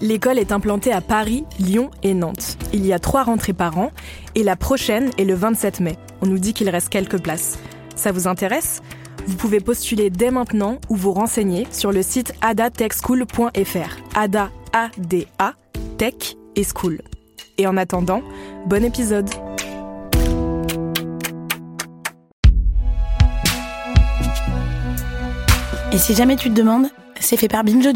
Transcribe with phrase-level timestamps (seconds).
[0.00, 2.56] L'école est implantée à Paris, Lyon et Nantes.
[2.72, 3.90] Il y a trois rentrées par an
[4.34, 5.98] et la prochaine est le 27 mai.
[6.22, 7.58] On nous dit qu'il reste quelques places.
[7.96, 8.80] Ça vous intéresse?
[9.26, 13.98] Vous pouvez postuler dès maintenant ou vous renseigner sur le site adatechschool.fr.
[14.14, 15.54] Ada, A-D-A,
[15.98, 16.14] Tech
[16.56, 17.02] et School.
[17.58, 18.22] Et en attendant,
[18.66, 19.28] bon épisode
[25.92, 26.86] Et si jamais tu te demandes,
[27.18, 27.92] c'est fait par Binge.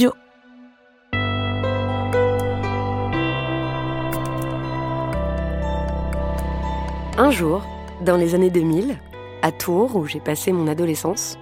[7.17, 7.62] Un jour,
[8.01, 8.98] dans les années 2000,
[9.43, 11.39] à Tours, où j'ai passé mon adolescence,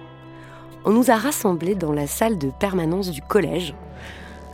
[0.85, 3.73] on nous a rassemblés dans la salle de permanence du collège,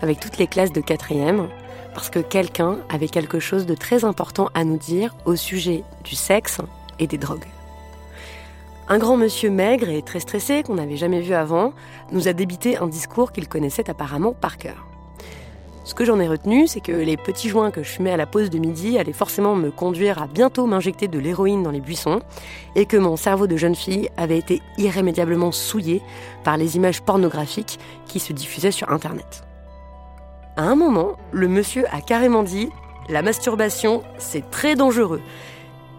[0.02, 1.50] avec toutes les classes de quatrième,
[1.94, 6.16] parce que quelqu'un avait quelque chose de très important à nous dire au sujet du
[6.16, 6.59] sexe
[7.00, 7.47] et des drogues.
[8.88, 11.73] Un grand monsieur maigre et très stressé qu'on n'avait jamais vu avant
[12.14, 14.89] nous a débité un discours qu'il connaissait apparemment par cœur.
[15.83, 18.25] Ce que j'en ai retenu, c'est que les petits joints que je fumais à la
[18.25, 22.19] pause de midi allaient forcément me conduire à bientôt m'injecter de l'héroïne dans les buissons,
[22.75, 26.01] et que mon cerveau de jeune fille avait été irrémédiablement souillé
[26.44, 29.44] par les images pornographiques qui se diffusaient sur Internet.
[30.57, 32.69] À un moment, le monsieur a carrément dit
[33.07, 35.22] La masturbation, c'est très dangereux.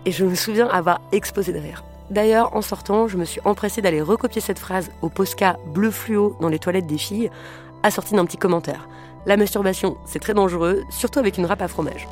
[0.04, 1.82] Et je me souviens avoir explosé de rire.
[2.10, 6.36] D'ailleurs, en sortant, je me suis empressée d'aller recopier cette phrase au Posca bleu fluo
[6.40, 7.30] dans les toilettes des filles,
[7.82, 8.88] assortie d'un petit commentaire.
[9.26, 12.08] La masturbation, c'est très dangereux, surtout avec une râpe à fromage.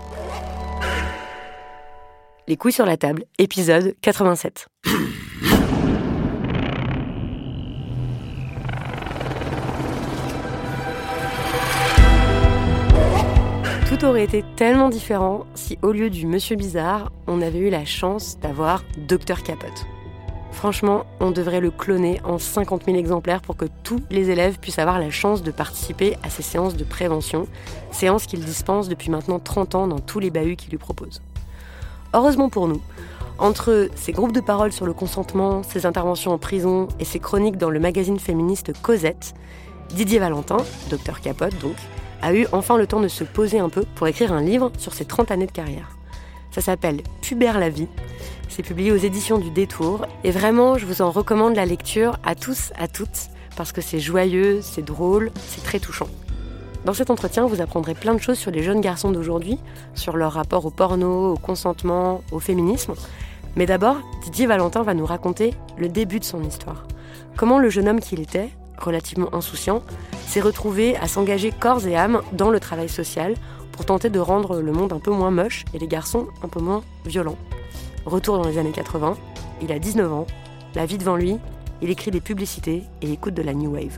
[2.47, 4.69] Les couilles sur la table, épisode 87.
[13.89, 17.87] Tout aurait été tellement différent si au lieu du monsieur bizarre, on avait eu la
[17.87, 19.87] chance d'avoir Docteur Capote.
[20.53, 24.79] Franchement, on devrait le cloner en 50 000 exemplaires pour que tous les élèves puissent
[24.79, 27.47] avoir la chance de participer à ces séances de prévention,
[27.93, 31.21] séances qu'il dispense depuis maintenant 30 ans dans tous les bahuts qu'il lui propose.
[32.13, 32.81] Heureusement pour nous,
[33.39, 37.57] entre ses groupes de parole sur le consentement, ses interventions en prison et ses chroniques
[37.57, 39.35] dans le magazine féministe Cosette,
[39.91, 40.59] Didier Valentin,
[40.91, 41.77] docteur Capote donc,
[42.21, 44.93] a eu enfin le temps de se poser un peu pour écrire un livre sur
[44.93, 45.97] ses 30 années de carrière.
[46.51, 47.87] Ça s'appelle Pubère la vie.
[48.59, 50.05] C'est publié aux éditions du Détour.
[50.25, 54.01] Et vraiment, je vous en recommande la lecture à tous, à toutes, parce que c'est
[54.01, 56.09] joyeux, c'est drôle, c'est très touchant.
[56.85, 59.61] Dans cet entretien, vous apprendrez plein de choses sur les jeunes garçons d'aujourd'hui,
[59.95, 62.95] sur leur rapport au porno, au consentement, au féminisme.
[63.55, 66.89] Mais d'abord, Didier Valentin va nous raconter le début de son histoire.
[67.37, 69.85] Comment le jeune homme qu'il était, relativement insouciant,
[70.27, 73.35] s'est retrouvé à s'engager corps et âme dans le travail social
[73.71, 76.59] pour tenter de rendre le monde un peu moins moche et les garçons un peu
[76.59, 77.39] moins violents.
[78.05, 79.17] Retour dans les années 80,
[79.63, 80.27] il a 19 ans,
[80.75, 81.37] la vie devant lui,
[81.83, 83.97] il écrit des publicités et écoute de la New Wave.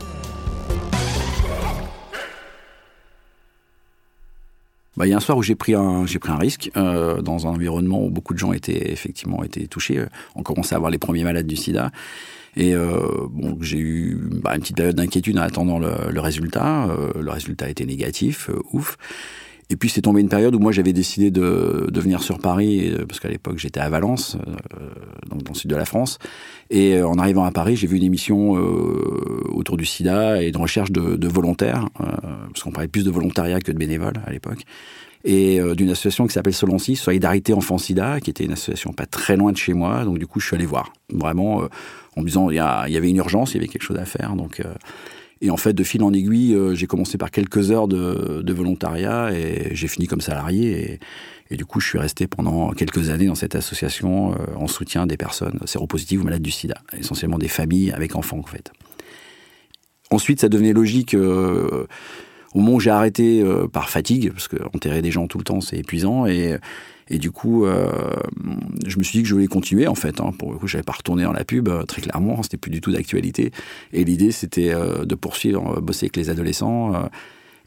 [4.97, 6.05] Bah, il y a un soir où j'ai pris un,
[6.37, 10.03] risque euh, dans un environnement où beaucoup de gens étaient effectivement touchés.
[10.35, 11.91] On commençait à avoir les premiers malades du sida.
[12.57, 13.27] Et euh,
[13.61, 16.89] j'ai eu bah, une petite période d'inquiétude en attendant le, résultat.
[16.89, 18.97] Euh, le résultat était négatif, ouf.
[19.71, 22.91] Et puis c'est tombé une période où moi j'avais décidé de, de, venir sur Paris,
[22.91, 24.89] euh, parce qu'à l'époque j'étais à Valence, euh,
[25.29, 26.19] donc dans le sud de la France.
[26.69, 30.51] Et euh, en arrivant à Paris, j'ai vu une émission euh, autour du sida et
[30.51, 32.05] de recherche de, de volontaires, euh,
[32.51, 34.63] parce qu'on parlait plus de volontariat que de bénévoles à l'époque.
[35.23, 39.37] Et d'une association qui s'appelle Solancy, Solidarité Enfant Sida, qui était une association pas très
[39.37, 40.03] loin de chez moi.
[40.03, 41.61] Donc du coup, je suis allé voir, vraiment,
[42.15, 44.05] en me disant, il y, y avait une urgence, il y avait quelque chose à
[44.05, 44.35] faire.
[44.35, 44.63] Donc
[45.41, 49.31] et en fait, de fil en aiguille, euh, j'ai commencé par quelques heures de, volontariat
[49.33, 50.99] et j'ai fini comme salarié.
[51.49, 55.07] Et, du coup, je suis resté pendant quelques années dans cette association euh, en soutien
[55.07, 58.71] des personnes séropositives ou malades du sida, essentiellement des familles avec enfants en fait.
[60.11, 61.87] Ensuite, ça devenait logique au
[62.53, 66.25] moment où j'ai arrêté par fatigue, parce qu'enterrer des gens tout le temps, c'est épuisant,
[66.25, 66.57] et
[67.11, 67.91] et du coup, euh,
[68.87, 70.21] je me suis dit que je voulais continuer en fait.
[70.21, 70.31] Hein.
[70.39, 72.41] Pour le coup, j'avais pas retourné dans la pub euh, très clairement.
[72.41, 73.51] C'était plus du tout d'actualité.
[73.91, 76.93] Et l'idée, c'était euh, de poursuivre, bosser avec les adolescents.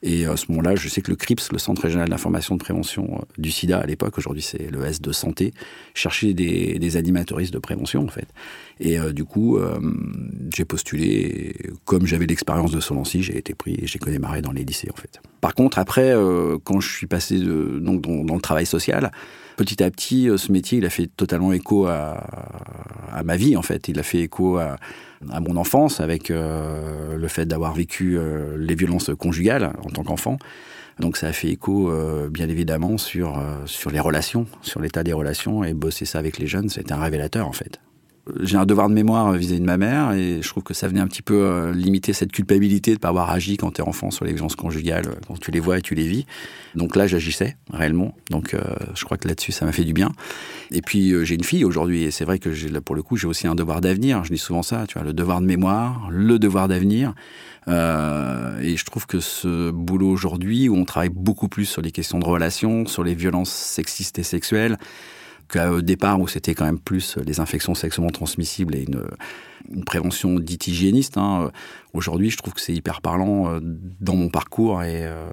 [0.06, 3.25] Et à ce moment-là, je sais que le CRIPS, le Centre régional d'information de prévention
[3.39, 5.55] du SIDA à l'époque, aujourd'hui c'est le S de santé,
[5.95, 8.29] cherchait des, des animatoristes de prévention en fait.
[8.81, 9.59] Et du coup,
[10.55, 11.55] j'ai postulé.
[11.85, 14.97] Comme j'avais l'expérience de Solancy, j'ai été pris et j'ai démarré dans les lycées en
[14.97, 15.23] fait.
[15.41, 16.12] Par contre, après,
[16.65, 19.11] quand je suis passé de, donc dans, le travail social,
[19.56, 23.89] petit à petit, ce métier, il a fait totalement écho à, ma vie en fait.
[23.89, 24.77] Il a fait écho à,
[25.41, 30.39] mon enfance avec euh, le fait d'avoir vécu euh, les violences conjugales en tant qu'enfant.
[31.01, 35.12] Donc ça a fait écho, euh, bien évidemment, sur, sur les relations, sur l'état des
[35.12, 37.81] relations, et bosser ça avec les jeunes, c'était un révélateur en fait
[38.41, 41.00] j'ai un devoir de mémoire vis-à-vis de ma mère et je trouve que ça venait
[41.00, 43.85] un petit peu euh, limiter cette culpabilité de ne pas avoir agi quand tu es
[43.85, 46.26] enfant sur les violences conjugales, euh, quand tu les vois et tu les vis.
[46.75, 48.15] Donc là, j'agissais réellement.
[48.31, 48.61] Donc euh,
[48.94, 50.11] je crois que là-dessus, ça m'a fait du bien.
[50.71, 53.47] Et puis j'ai une fille aujourd'hui et c'est vrai que pour le coup, j'ai aussi
[53.47, 54.25] un devoir d'avenir.
[54.25, 57.15] Je dis souvent ça, tu vois, le devoir de mémoire, le devoir d'avenir.
[57.69, 62.19] Et je trouve que ce boulot aujourd'hui, où on travaille beaucoup plus sur les questions
[62.19, 64.79] de relations, sur les violences sexistes et sexuelles,
[65.49, 69.05] qu'au départ où c'était quand même plus les infections sexuellement transmissibles et une,
[69.73, 71.17] une prévention dite hygiéniste.
[71.17, 71.50] Hein.
[71.93, 75.31] Aujourd'hui, je trouve que c'est hyper parlant euh, dans mon parcours et, euh,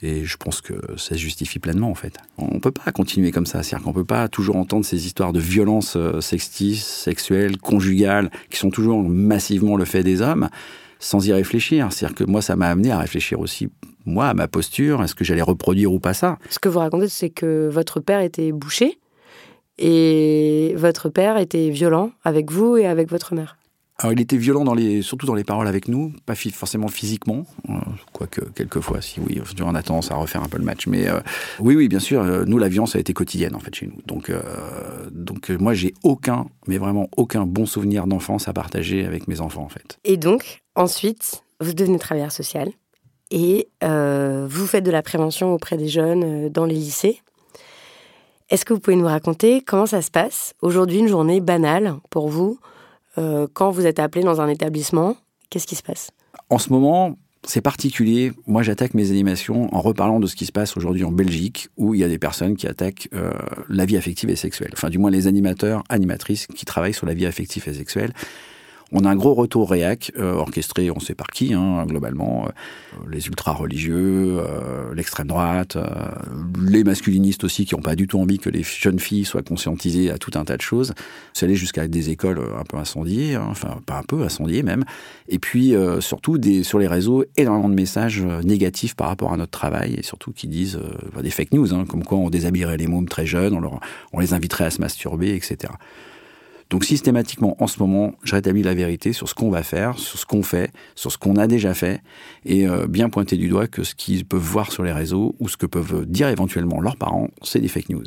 [0.00, 2.18] je pense que ça se justifie pleinement en fait.
[2.36, 5.06] On ne peut pas continuer comme ça, c'est-à-dire qu'on ne peut pas toujours entendre ces
[5.06, 10.50] histoires de violences euh, sexistes, sexuelles, conjugales, qui sont toujours massivement le fait des hommes,
[11.00, 11.92] sans y réfléchir.
[11.92, 13.70] C'est-à-dire que moi, ça m'a amené à réfléchir aussi,
[14.06, 16.38] moi, à ma posture, est-ce que j'allais reproduire ou pas ça?
[16.48, 19.00] Ce que vous racontez, c'est que votre père était boucher
[19.78, 23.58] et votre père était violent avec vous et avec votre mère
[24.00, 27.44] alors, il était violent dans les, surtout dans les paroles avec nous, pas forcément physiquement,
[27.68, 27.72] euh,
[28.12, 30.86] quoique quelquefois, si oui, on a tendance à refaire un peu le match.
[30.86, 31.18] Mais euh,
[31.58, 34.00] oui, oui, bien sûr, euh, nous, la violence a été quotidienne en fait chez nous.
[34.06, 34.30] Donc,
[35.10, 39.64] donc moi, j'ai aucun, mais vraiment aucun bon souvenir d'enfance à partager avec mes enfants
[39.64, 39.98] en fait.
[40.04, 42.70] Et donc, ensuite, vous devenez travailleur social
[43.32, 47.20] et vous faites de la prévention auprès des jeunes dans les lycées.
[48.50, 52.28] Est-ce que vous pouvez nous raconter comment ça se passe aujourd'hui, une journée banale pour
[52.28, 52.58] vous,
[53.18, 55.16] euh, quand vous êtes appelé dans un établissement?
[55.50, 56.10] Qu'est-ce qui se passe?
[56.48, 58.32] En ce moment, c'est particulier.
[58.46, 61.94] Moi, j'attaque mes animations en reparlant de ce qui se passe aujourd'hui en Belgique, où
[61.94, 63.32] il y a des personnes qui attaquent euh,
[63.68, 64.70] la vie affective et sexuelle.
[64.72, 68.14] Enfin, du moins, les animateurs, animatrices qui travaillent sur la vie affective et sexuelle.
[68.90, 73.00] On a un gros retour réac, euh, orchestré, on sait par qui, hein, globalement, euh,
[73.10, 75.76] les ultra-religieux, euh, l'extrême droite,
[76.66, 80.10] les masculinistes aussi qui n'ont pas du tout envie que les jeunes filles soient conscientisées
[80.10, 80.94] à tout un tas de choses.
[81.34, 84.84] C'est allé jusqu'à des écoles un peu incendiées, hein, enfin pas un peu incendiées même.
[85.28, 89.50] Et puis surtout des, sur les réseaux, énormément de messages négatifs par rapport à notre
[89.50, 90.78] travail et surtout qui disent
[91.22, 93.80] des fake news, hein, comme quoi on déshabillerait les mômes très jeunes, on, leur,
[94.12, 95.72] on les inviterait à se masturber, etc.
[96.70, 100.18] Donc systématiquement, en ce moment, je rétablis la vérité sur ce qu'on va faire, sur
[100.18, 102.02] ce qu'on fait, sur ce qu'on a déjà fait,
[102.44, 105.48] et euh, bien pointer du doigt que ce qu'ils peuvent voir sur les réseaux ou
[105.48, 108.04] ce que peuvent dire éventuellement leurs parents, c'est des fake news.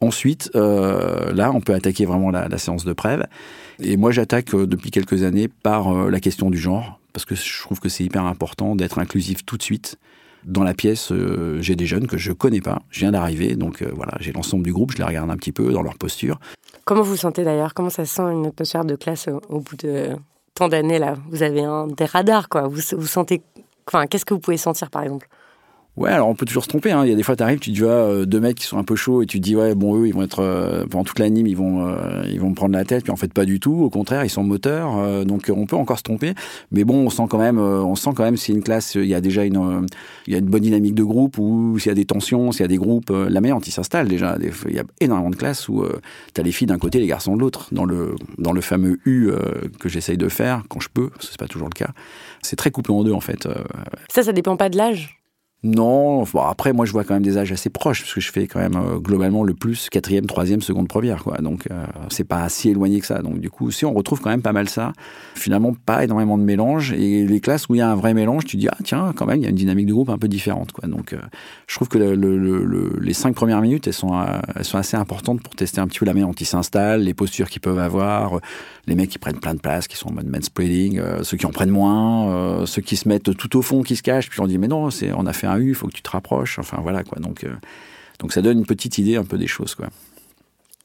[0.00, 3.24] Ensuite, euh, là, on peut attaquer vraiment la, séance de preuve.
[3.78, 7.60] Et moi, j'attaque euh, depuis quelques années par la question du genre, parce que je
[7.60, 9.96] trouve que c'est hyper important d'être inclusif tout de suite.
[10.44, 11.12] Dans la pièce,
[11.58, 14.72] j'ai des jeunes que je connais pas, je viens d'arriver, donc voilà, j'ai l'ensemble du
[14.72, 16.38] groupe, je les regarde un petit peu dans leur posture.
[16.86, 17.74] Comment vous sentez d'ailleurs?
[17.74, 20.10] Comment ça sent une atmosphère de classe au, bout de
[20.54, 21.16] tant d'années là?
[21.30, 22.68] Vous avez un, des radars quoi.
[22.68, 23.42] Vous, vous sentez.
[23.88, 25.28] Enfin, qu'est-ce que vous pouvez sentir par exemple?
[25.96, 26.92] Ouais, alors on peut toujours se tromper.
[26.92, 27.04] Hein.
[27.04, 28.84] Il y a des fois, tu arrives, tu vois euh, deux mecs qui sont un
[28.84, 31.18] peu chauds et tu te dis ouais, bon eux, ils vont être euh, pendant toute
[31.18, 33.04] l'anime, ils vont euh, ils vont me prendre la tête.
[33.04, 33.82] Puis en fait, pas du tout.
[33.82, 35.24] Au contraire, ils sont moteurs.
[35.24, 36.34] donc on peut encore se tromper.
[36.70, 39.14] Mais bon, on sent quand même, on sent quand même si une classe, il y
[39.14, 39.86] a déjà une
[40.26, 42.60] il y a une bonne dynamique de groupe ou s'il y a des tensions, s'il
[42.60, 44.36] y a des groupes, la meilleure qui s'installe déjà.
[44.68, 45.82] Il y a énormément de classes où
[46.34, 47.68] tu as les filles d'un côté, les garçons de l'autre.
[47.72, 49.30] Dans le dans le fameux U
[49.80, 51.92] que j'essaye de faire quand je peux, parce que c'est pas toujours le cas.
[52.42, 53.48] C'est très coupé en deux en fait.
[54.10, 55.16] Ça, ça dépend pas de l'âge.
[55.66, 58.46] Non, après moi je vois quand même des âges assez proches parce que je fais
[58.46, 61.38] quand même euh, globalement le plus quatrième, troisième, seconde, première quoi.
[61.38, 63.20] Donc euh, c'est pas si éloigné que ça.
[63.20, 64.92] Donc du coup, si on retrouve quand même pas mal ça,
[65.34, 68.44] finalement pas énormément de mélange et les classes où il y a un vrai mélange,
[68.44, 70.28] tu dis ah tiens quand même il y a une dynamique de groupe un peu
[70.28, 70.88] différente quoi.
[70.88, 71.18] Donc euh,
[71.66, 75.98] je trouve que les cinq premières minutes elles sont assez importantes pour tester un petit
[75.98, 78.38] peu la manière dont ils s'installent, les postures qu'ils peuvent avoir,
[78.86, 81.50] les mecs qui prennent plein de place, qui sont en mode manspreading, ceux qui en
[81.50, 84.58] prennent moins, ceux qui se mettent tout au fond, qui se cachent, puis on dit
[84.58, 86.58] mais non on a fait un il faut que tu te rapproches.
[86.58, 87.18] Enfin voilà quoi.
[87.20, 87.54] Donc, euh,
[88.18, 89.88] donc ça donne une petite idée un peu des choses quoi.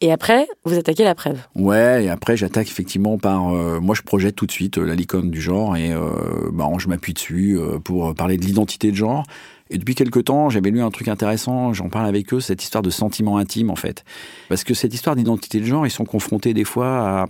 [0.04, 1.38] Et après, vous attaquez la preuve.
[1.56, 4.96] Ouais, et après j'attaque effectivement par, euh, moi je projette tout de suite euh, la
[4.96, 8.96] licorne du genre et euh, bah, je m'appuie dessus euh, pour parler de l'identité de
[8.96, 9.24] genre.
[9.70, 12.82] Et depuis quelques temps, j'avais lu un truc intéressant, j'en parle avec eux, cette histoire
[12.82, 14.04] de sentiment intime en fait.
[14.50, 17.28] Parce que cette histoire d'identité de genre, ils sont confrontés des fois à,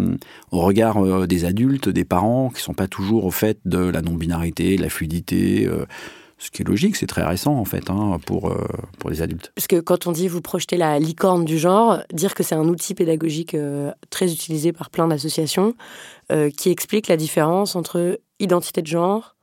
[0.51, 4.75] au regard des adultes, des parents, qui sont pas toujours au fait de la non-binarité,
[4.75, 5.69] de la fluidité.
[6.43, 8.65] Ce qui est logique, c'est très récent en fait hein, pour, euh,
[8.97, 9.51] pour les adultes.
[9.55, 12.67] Parce que quand on dit vous projetez la licorne du genre, dire que c'est un
[12.67, 15.75] outil pédagogique euh, très utilisé par plein d'associations
[16.31, 19.35] euh, qui explique la différence entre identité de genre,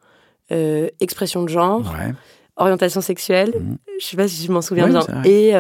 [1.01, 2.13] expression de genre, Ouais.
[2.57, 3.79] orientation sexuelle, Mhm.
[4.01, 5.53] je sais pas si je m'en souviens bien, et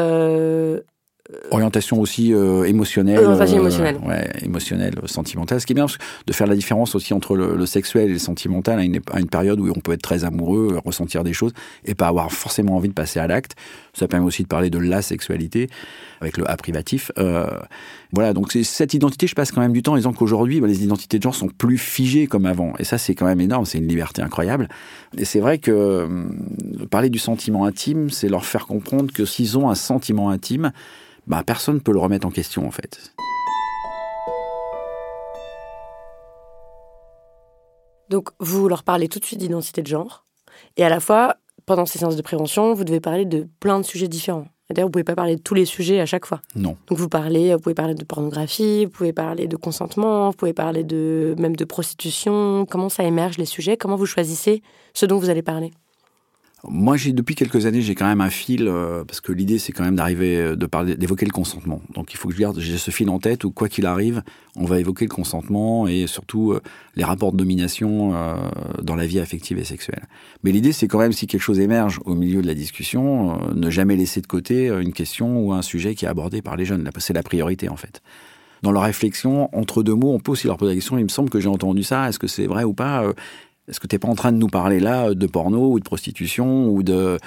[1.50, 3.18] Orientation aussi euh, émotionnelle.
[3.18, 3.99] Orientation émotionnelle.
[4.06, 5.61] ouais, émotionnelle, sentimentale.
[5.61, 5.87] Ce qui est bien,
[6.26, 9.20] de faire la différence aussi entre le, le sexuel et le sentimental à une, à
[9.20, 11.52] une période où on peut être très amoureux, euh, ressentir des choses
[11.85, 13.56] et pas avoir forcément envie de passer à l'acte.
[13.99, 15.69] Ça permet aussi de parler de la sexualité
[16.21, 17.12] avec le A privatif.
[17.19, 17.47] Euh,
[18.12, 20.85] voilà, donc cette identité, je passe quand même du temps en disant qu'aujourd'hui, bah, les
[20.85, 22.73] identités de genre sont plus figées comme avant.
[22.78, 24.69] Et ça, c'est quand même énorme, c'est une liberté incroyable.
[25.17, 29.59] Et c'est vrai que hum, parler du sentiment intime, c'est leur faire comprendre que s'ils
[29.59, 30.73] ont un sentiment intime,
[31.26, 33.12] bah, personne ne peut le remettre en question en fait.
[38.09, 40.25] donc vous leur parlez tout de suite d'identité de genre,
[40.76, 41.37] et à la fois,
[41.68, 44.46] pendant ces séances de prévention, vous devez parler de plein de sujets différents.
[44.66, 46.40] C'est-à-dire, vous pouvez pas parler de tous les sujets à chaque fois.
[46.56, 46.76] Non.
[46.88, 50.54] Donc vous parlez, vous pouvez parler de pornographie, vous pouvez parler de consentement, vous pouvez
[50.54, 52.66] parler de même de prostitution.
[52.68, 54.62] Comment ça émerge les sujets Comment vous choisissez
[54.94, 55.70] ce dont vous allez parler
[56.64, 59.72] Moi, j'ai depuis quelques années, j'ai quand même un fil euh, parce que l'idée, c'est
[59.72, 61.80] quand même d'arriver, euh, de parler, d'évoquer le consentement.
[61.94, 64.22] Donc, il faut que je garde, j'ai ce fil en tête où quoi qu'il arrive,
[64.58, 66.60] on va évoquer le consentement et surtout euh,
[66.96, 68.36] les rapports de domination euh,
[68.82, 70.02] dans la vie affective et sexuelle.
[70.42, 73.54] Mais l'idée, c'est quand même si quelque chose émerge au milieu de la discussion, euh,
[73.54, 76.56] ne jamais laisser de côté euh, une question ou un sujet qui est abordé par
[76.56, 76.90] les jeunes.
[76.98, 78.02] C'est la priorité en fait.
[78.62, 80.98] Dans leur réflexion, entre deux mots, on peut aussi leur poser la question.
[80.98, 82.08] Il me semble que j'ai entendu ça.
[82.08, 83.04] Est-ce que c'est vrai ou pas
[83.68, 86.68] Est-ce que t'es pas en train de nous parler là de porno ou de prostitution
[86.68, 87.18] ou de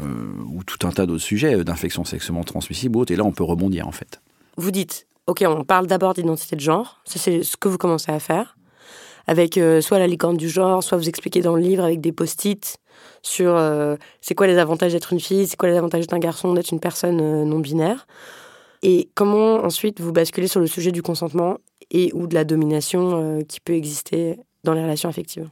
[0.00, 0.04] euh,
[0.52, 3.32] ou tout un tas d'autres sujets euh, d'infections sexuellement transmissibles ou autres Et là, on
[3.32, 4.20] peut rebondir en fait.
[4.56, 7.00] Vous dites, ok, on parle d'abord d'identité de genre.
[7.04, 8.56] Ça, c'est ce que vous commencez à faire.
[9.26, 12.10] Avec euh, soit la licorne du genre, soit vous expliquez dans le livre avec des
[12.10, 12.78] post-it
[13.22, 16.54] sur euh, c'est quoi les avantages d'être une fille, c'est quoi les avantages d'un garçon,
[16.54, 18.06] d'être une personne euh, non binaire.
[18.82, 21.58] Et comment ensuite vous basculez sur le sujet du consentement
[21.90, 25.48] et ou de la domination euh, qui peut exister dans les relations affectives.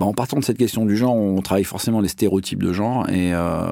[0.00, 3.06] Bah, en partant de cette question du genre, on travaille forcément les stéréotypes de genre
[3.10, 3.70] et, euh,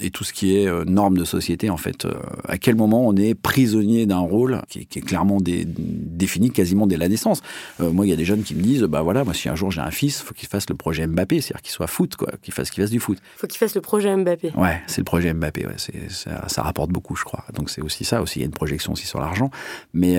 [0.00, 2.04] et tout ce qui est euh, normes de société en fait.
[2.04, 2.12] Euh,
[2.46, 6.50] à quel moment on est prisonnier d'un rôle qui, est- qui est clairement dé- défini
[6.50, 7.42] quasiment dès la naissance?
[7.80, 9.54] Euh, moi, il y a des jeunes qui me disent, bah voilà, moi si un
[9.56, 12.28] jour j'ai un fils, faut qu'il fasse le projet Mbappé, c'est-à-dire qu'il soit foot, quoi,
[12.42, 13.18] qu'il fasse, qu'il fasse du foot.
[13.36, 14.52] Faut qu'il fasse le projet Mbappé.
[14.56, 15.66] Ouais, c'est le projet Mbappé.
[15.66, 17.44] Ouais, c'est, ça, ça rapporte beaucoup, je crois.
[17.54, 18.22] Donc c'est aussi ça.
[18.22, 19.50] Aussi, il y a une projection aussi sur l'argent.
[19.94, 20.18] Mais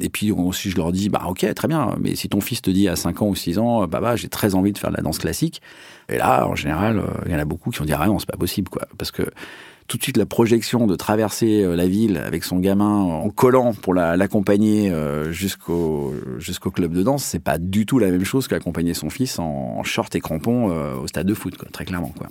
[0.00, 1.94] et puis aussi, je leur dis, bah ok, très bien.
[2.00, 4.28] Mais si ton fils te dit à 5 ans ou 6 ans, bah, bah j'ai
[4.28, 5.60] très envie de faire de la danse classique.
[6.08, 8.18] Et là, en général, euh, il y en a beaucoup qui vont dire, ah non,
[8.18, 9.22] c'est pas possible, quoi, parce que
[9.86, 13.72] tout de suite la projection de traverser euh, la ville avec son gamin en collant
[13.72, 18.24] pour la- l'accompagner euh, jusqu'au jusqu'au club de danse, c'est pas du tout la même
[18.24, 22.28] chose qu'accompagner son fils en, short et crampons au stade de foot, très clairement, quoi.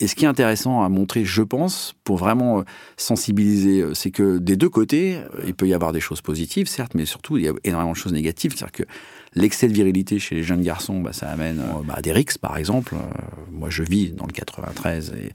[0.00, 2.64] Et ce qui est intéressant à montrer, je pense, pour vraiment
[2.96, 7.06] sensibiliser, c'est que des deux côtés, il peut y avoir des choses positives, certes, mais
[7.06, 8.54] surtout, il y a énormément de choses négatives.
[8.56, 8.82] C'est-à-dire que
[9.34, 12.38] l'excès de virilité chez les jeunes garçons, bah, ça amène euh, bah, à des rixes,
[12.38, 12.94] par exemple.
[12.94, 12.98] Euh,
[13.50, 15.32] moi, je vis dans le 93 et,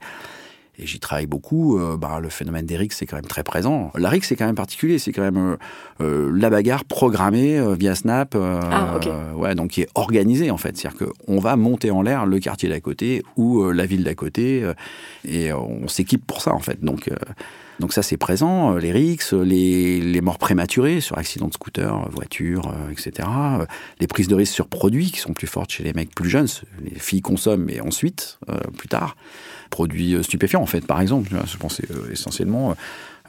[0.82, 1.78] et j'y travaille beaucoup.
[1.78, 3.90] Euh, bah, le phénomène des rixes, c'est quand même très présent.
[3.96, 4.98] La rixe, c'est quand même particulier.
[4.98, 5.56] C'est quand même
[6.00, 8.34] euh, la bagarre programmée euh, via Snap.
[8.36, 9.06] Ah, ok.
[9.06, 10.76] euh, ouais, donc qui est organisée, en fait.
[10.76, 14.64] C'est-à-dire qu'on va monter en l'air le quartier d'à côté ou la ville d'à côté
[15.26, 16.82] et on s'équipe pour ça, en fait.
[16.82, 17.14] Donc, euh,
[17.80, 18.74] donc ça, c'est présent.
[18.74, 23.28] Euh, Les rixes, les, les morts prématurées sur accident de scooter, euh, voiture, euh, etc.
[23.60, 23.66] Euh,
[23.98, 26.46] Les prises de risques sur produits qui sont plus fortes chez les mecs plus jeunes.
[26.84, 29.16] Les filles consomment, mais ensuite, euh, plus tard.
[29.70, 31.30] Produits euh, stupéfiants, en fait, par exemple.
[31.46, 32.76] Je pensais euh, essentiellement...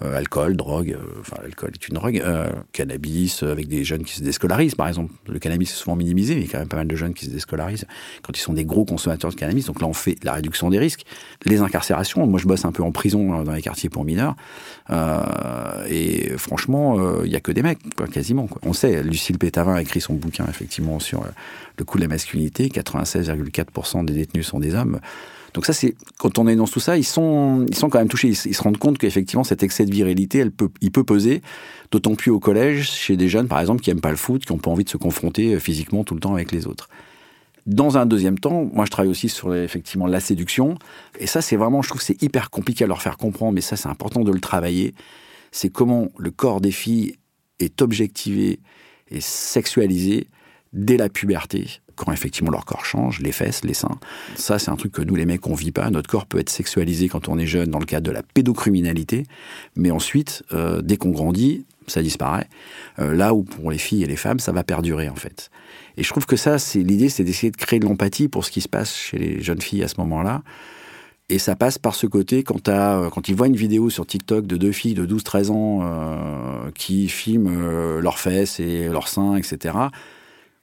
[0.04, 4.04] euh, alcool, drogue, euh, enfin l'alcool est une drogue, euh, cannabis, euh, avec des jeunes
[4.04, 5.14] qui se déscolarisent par exemple.
[5.28, 7.14] Le cannabis est souvent minimisé, mais il y a quand même pas mal de jeunes
[7.14, 7.86] qui se déscolarisent
[8.22, 9.66] quand ils sont des gros consommateurs de cannabis.
[9.66, 11.06] Donc là, on fait la réduction des risques.
[11.46, 14.36] Les incarcérations, moi je bosse un peu en prison euh, dans les quartiers pour mineurs,
[15.90, 18.48] et franchement, il y a que des mecs, quoi, quasiment.
[18.48, 18.62] Quoi.
[18.64, 21.24] On sait, Lucille Pétavin a écrit son bouquin effectivement sur
[21.78, 25.00] le coût de la masculinité, 96,4% des détenus sont des hommes.
[25.54, 28.30] Donc ça, c'est quand on dans tout ça, ils sont, ils sont quand même touchés.
[28.30, 31.42] Ils, se rendent compte qu'effectivement, cet excès de virilité, peut, il peut peser,
[31.92, 34.54] d'autant plus au collège, chez des jeunes, par exemple, qui aiment pas le foot, qui
[34.54, 36.90] n'ont pas envie de se confronter euh, physiquement tout le temps avec les autres.
[37.68, 40.78] Dans un deuxième temps, moi, je travaille aussi sur effectivement la séduction,
[41.20, 43.62] et ça, c'est vraiment, je trouve, que c'est hyper compliqué à leur faire comprendre, mais
[43.62, 44.94] ça, c'est important de le travailler.
[45.52, 47.16] c'est comment le corps des filles
[47.60, 48.60] est objectivé
[49.10, 50.28] et sexualisé
[50.74, 54.00] dès la puberté, quand effectivement leur corps change, les fesses, les seins.
[54.36, 55.90] Ça, c'est un truc que nous, les mecs, on vit pas.
[55.90, 59.26] Notre corps peut être sexualisé quand on est jeune dans le cadre de la pédocriminalité,
[59.76, 62.48] mais ensuite, euh, dès qu'on grandit, ça disparaît.
[63.00, 65.52] Euh, là où pour les filles et les femmes, ça va perdurer en fait.
[65.98, 68.52] Et je trouve que ça, c'est l'idée, c'est d'essayer de créer de l'empathie pour ce
[68.52, 70.42] qui se passe chez les jeunes filles à ce moment-là.
[71.30, 74.48] Et ça passe par ce côté, quand, as, quand ils voient une vidéo sur TikTok
[74.48, 79.76] de deux filles de 12-13 ans euh, qui filment leurs fesses et leurs seins, etc.,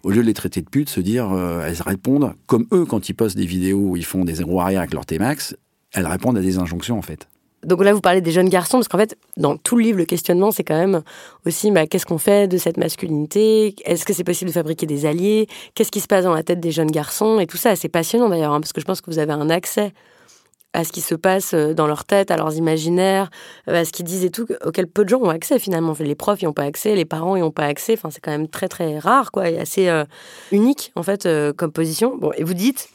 [0.04, 3.08] au lieu de les traiter de putes, se dire, euh, elles répondent, comme eux, quand
[3.08, 5.56] ils postent des vidéos où ils font des zéros arrière avec leur T-Max,
[5.92, 7.28] elles répondent à des injonctions, en fait.
[7.64, 10.04] Donc là, vous parlez des jeunes garçons, parce qu'en fait, dans tout le livre, le
[10.04, 11.02] questionnement, c'est quand même
[11.44, 13.74] aussi bah, qu'est-ce qu'on fait de cette masculinité?
[13.84, 15.48] Est-ce que c'est possible de fabriquer des alliés?
[15.74, 17.40] Qu'est-ce qui se passe dans la tête des jeunes garçons?
[17.40, 19.50] Et tout ça, c'est passionnant d'ailleurs, hein, parce que je pense que vous avez un
[19.50, 19.92] accès
[20.72, 23.30] à ce qui se passe euh, dans leur tête, à leurs imaginaires,
[23.68, 25.94] euh, à ce qu'ils disent et tout, auquel peu de gens ont accès finalement.
[25.98, 27.94] Les profs n'y ont pas accès, les parents n'y ont pas accès.
[27.94, 30.04] Enfin, c'est quand même très très rare, quoi, et assez euh,
[30.52, 32.16] unique en fait comme position.
[32.16, 32.88] Bon, et vous dites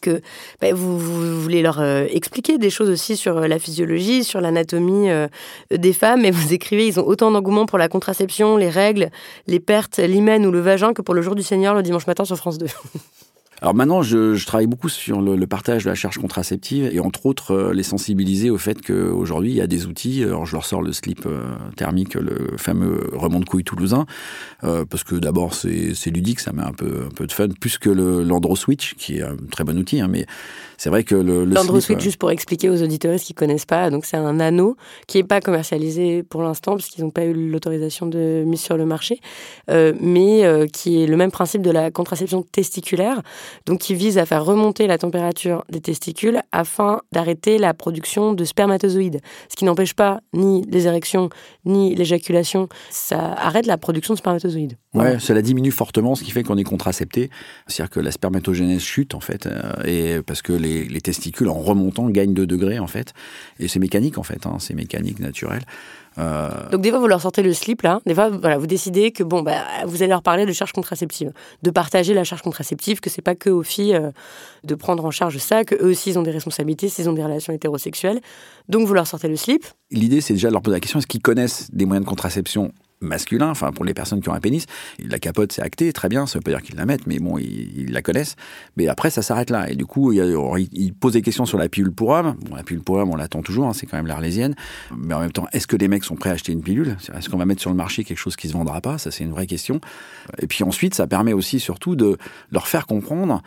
[0.00, 0.20] que
[0.60, 0.98] bah, vous,
[1.40, 5.08] voulez leur expliquer des choses aussi sur la physiologie, sur l'anatomie
[5.70, 9.10] des femmes, et vous écrivez, ils ont autant d'engouement pour la contraception, les règles,
[9.46, 12.24] les pertes, l'hymen ou le vagin que pour le jour du Seigneur le dimanche matin
[12.24, 12.66] sur France 2.
[13.62, 17.52] Alors maintenant, je, travaille beaucoup sur le, partage de la charge contraceptive et entre autres
[17.52, 20.22] euh, les sensibiliser au fait qu'aujourd'hui il y a des outils.
[20.24, 24.06] Alors je leur sors le slip euh, thermique, le fameux remont de couille toulousain,
[24.64, 27.78] euh, parce que d'abord c'est ludique, ça met un peu un peu de fun, plus
[27.78, 30.00] que l'Andro Switch qui est un très bon outil.
[30.00, 30.26] Hein, mais
[30.76, 34.04] c'est vrai que le, le Switch, juste pour expliquer aux auditeurs qui connaissent pas, donc
[34.04, 38.06] c'est un anneau qui est pas commercialisé pour l'instant parce qu'ils n'ont pas eu l'autorisation
[38.06, 39.20] de mise sur le marché,
[39.68, 43.22] mais qui est le même principe de la contraception testiculaire
[43.66, 48.44] donc qui vise à faire remonter la température des testicules afin d'arrêter la production de
[48.44, 49.20] spermatozoïdes.
[49.48, 51.30] Ce qui n'empêche pas ni les érections
[51.64, 54.76] ni l'éjaculation, ça arrête la production de spermatozoïdes.
[54.96, 57.30] Ouais, cela diminue fortement, ce qui fait qu'on est contracepté.
[57.66, 62.08] C'est-à-dire que la spermatogénèse chute en fait, euh, et parce que les, testicules en remontant
[62.08, 63.12] gagnent 2 degrés en fait,
[63.60, 65.62] et c'est mécanique en fait, hein, c'est mécanique naturel.
[66.18, 69.12] Euh, Donc des fois vous leur sortez le slip là, des fois voilà vous décidez
[69.12, 71.30] que bon bah vous allez leur parler de charge contraceptive,
[71.62, 74.10] de partager la charge contraceptive, que c'est pas que aux filles euh,
[74.64, 77.22] de prendre en charge ça, que eux aussi ils ont des responsabilités s'ils ont des
[77.22, 78.20] relations hétérosexuelles.
[78.68, 79.64] Donc vous leur sortez le slip.
[79.90, 82.72] L'idée c'est déjà de leur poser la question est-ce qu'ils connaissent des moyens de contraception
[83.00, 84.66] masculin, enfin pour les personnes qui ont un pénis,
[84.98, 87.38] la capote c'est acté, très bien, ça veut pas dire qu'ils la mettent, mais bon,
[87.38, 88.36] ils, la connaissent.
[88.76, 89.70] Mais après, ça s'arrête là.
[89.70, 92.36] Et du coup, il, pose des questions sur la pilule pour homme.
[92.40, 94.54] Bon, la pilule pour homme, on l'attend toujours, hein, c'est quand même l'arlésienne.
[94.96, 96.96] Mais en même temps, est-ce que les mecs sont prêts à acheter une pilule?
[97.14, 98.98] Est-ce qu'on va mettre sur le marché quelque chose qui se vendra pas?
[98.98, 99.80] Ça, c'est une vraie question.
[100.38, 102.16] Et puis ensuite, ça permet aussi surtout de
[102.50, 103.42] leur faire comprendre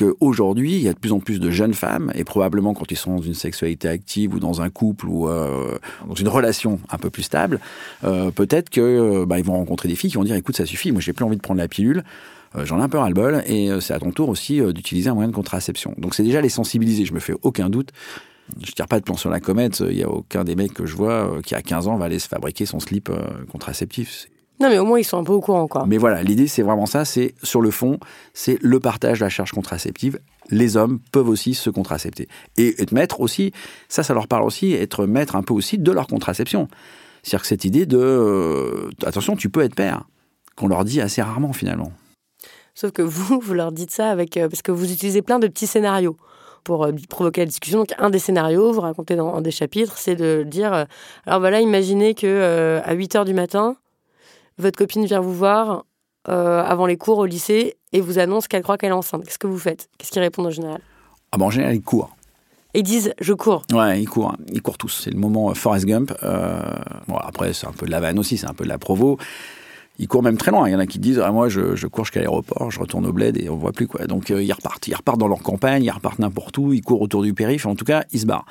[0.00, 2.96] qu'aujourd'hui, il y a de plus en plus de jeunes femmes, et probablement quand ils
[2.96, 6.98] sont dans une sexualité active ou dans un couple ou euh, dans une relation un
[6.98, 7.60] peu plus stable,
[8.04, 10.66] euh, peut-être que euh, bah, ils vont rencontrer des filles qui vont dire écoute, ça
[10.66, 12.04] suffit, moi j'ai plus envie de prendre la pilule.
[12.64, 15.34] J'en ai un peu ras-le-bol et c'est à ton tour aussi d'utiliser un moyen de
[15.34, 15.94] contraception.
[15.98, 17.90] Donc c'est déjà les sensibiliser, je me fais aucun doute.
[18.60, 20.84] Je tire pas de plan sur la comète, il n'y a aucun des mecs que
[20.84, 23.08] je vois qui a 15 ans va aller se fabriquer son slip
[23.52, 24.26] contraceptif.
[24.60, 25.86] Non, mais au moins, ils sont un peu au courant, quoi.
[25.86, 27.06] Mais voilà, l'idée, c'est vraiment ça.
[27.06, 27.98] C'est, sur le fond,
[28.34, 30.20] c'est le partage de la charge contraceptive.
[30.50, 32.28] Les hommes peuvent aussi se contracepter.
[32.58, 33.52] Et être maître aussi,
[33.88, 36.68] ça, ça leur parle aussi, être maître un peu aussi de leur contraception.
[37.22, 40.04] C'est-à-dire que cette idée de, euh, attention, tu peux être père,
[40.56, 41.92] qu'on leur dit assez rarement, finalement.
[42.74, 45.46] Sauf que vous, vous leur dites ça avec, euh, parce que vous utilisez plein de
[45.46, 46.18] petits scénarios
[46.64, 47.78] pour euh, provoquer la discussion.
[47.78, 50.86] Donc, un des scénarios, vous racontez dans un des chapitres, c'est de dire,
[51.24, 53.76] alors voilà, imaginez que à 8 heures du matin,
[54.60, 55.84] votre copine vient vous voir
[56.28, 59.24] euh, avant les cours au lycée et vous annonce qu'elle croit qu'elle est enceinte.
[59.24, 59.88] Qu'est-ce que vous faites?
[59.98, 60.80] Qu'est-ce qu'ils répondent en général?
[61.32, 62.14] Ah ben, En général, ils courent.
[62.74, 63.62] ils disent je cours.
[63.72, 65.00] Ouais, ils courent, ils courent tous.
[65.04, 66.12] C'est le moment euh, Forrest Gump.
[66.22, 66.60] Euh,
[67.08, 69.18] bon, après, c'est un peu de la vanne aussi, c'est un peu de la provo.
[69.98, 70.68] Ils courent même très loin.
[70.68, 73.12] Il y en a qui disent ah, moi, je, cours jusqu'à l'aéroport, je retourne au
[73.12, 74.06] bled et on voit plus quoi.
[74.06, 77.22] Donc ils repartent, ils repartent dans leur campagne, ils repartent n'importe où, ils courent autour
[77.22, 77.66] du périph'.
[77.66, 78.46] En tout cas, ils se barrent.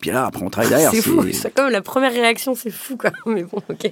[0.00, 0.90] Puis là, après, on travaille derrière.
[0.90, 1.22] c'est fou.
[1.32, 3.10] C'est comme la première réaction, c'est fou quoi.
[3.26, 3.88] Mais bon, ok.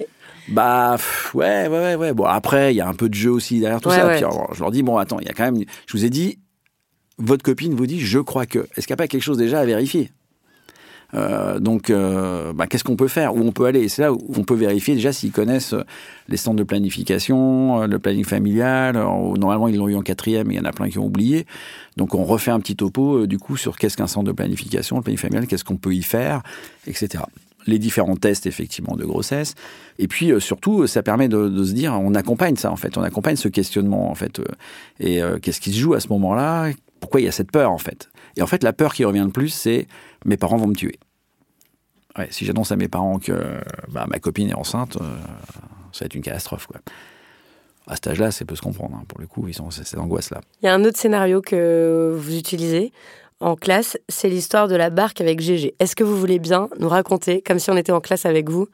[0.47, 0.97] Bah
[1.33, 2.13] ouais, ouais, ouais, ouais.
[2.13, 4.09] Bon, après, il y a un peu de jeu aussi derrière tout ça.
[4.09, 5.63] Puis, je leur dis, bon, attends, il y a quand même.
[5.87, 6.39] Je vous ai dit,
[7.17, 8.59] votre copine vous dit, je crois que.
[8.75, 10.11] Est-ce qu'il n'y a pas quelque chose déjà à vérifier?
[11.13, 13.35] Euh, donc, euh, bah, qu'est-ce qu'on peut faire?
[13.35, 13.89] Où on peut aller?
[13.89, 15.83] C'est là où on peut vérifier déjà s'ils connaissent euh,
[16.29, 18.95] les centres de planification, le planning familial.
[18.95, 21.45] normalement, ils l'ont eu en quatrième, mais il y en a plein qui ont oublié.
[21.97, 25.01] Donc, on refait un petit topo du coup sur qu'est-ce qu'un centre de planification, le
[25.01, 26.41] planning familial, qu'est-ce qu'on peut y faire,
[26.87, 27.23] etc
[27.67, 29.55] les différents tests effectivement de grossesse.
[29.99, 33.03] Et puis euh, surtout, ça permet de, se dire, on accompagne ça en fait, on
[33.03, 34.39] accompagne ce questionnement en fait.
[34.39, 34.45] Euh,
[34.99, 36.71] et euh, qu'est-ce qui se joue à ce moment-là?
[36.99, 38.09] Pourquoi il y a cette peur en fait?
[38.37, 39.87] Et en fait, la peur qui revient le plus, c'est
[40.25, 40.99] mes parents vont me tuer.
[42.29, 45.15] Si j'annonce à mes parents que bah, ma copine est enceinte, euh,
[45.93, 46.67] ça va être une catastrophe.
[46.67, 46.81] Quoi.
[47.87, 48.95] À cet âge-là, c'est peut se comprendre.
[48.95, 49.05] hein.
[49.07, 50.41] Pour le coup, ils ont cette angoisse-là.
[50.61, 52.91] Il y a un autre scénario que vous utilisez
[53.41, 55.75] en classe, c'est l'histoire de la barque avec GG.
[55.79, 58.67] Est-ce que vous voulez bien nous raconter, comme si on était en classe avec vous,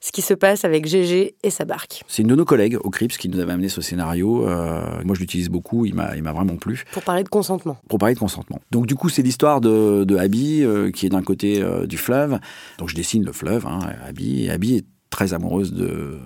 [0.00, 2.02] ce qui se passe avec GG et sa barque?
[2.08, 4.48] C'est une de nos collègues au CRIPS qui nous avait amené ce scénario.
[4.48, 6.84] Euh, moi, je l'utilise beaucoup, il m'a il m'a vraiment plu.
[6.92, 7.76] Pour parler de consentement.
[7.88, 8.60] Pour parler de consentement.
[8.70, 11.98] Donc, du coup, c'est l'histoire de, de Abby, euh, qui est d'un côté euh, du
[11.98, 12.38] fleuve.
[12.78, 14.44] Donc, je dessine le fleuve, hein, Abby.
[14.44, 16.18] Et Abby est très amoureuse de,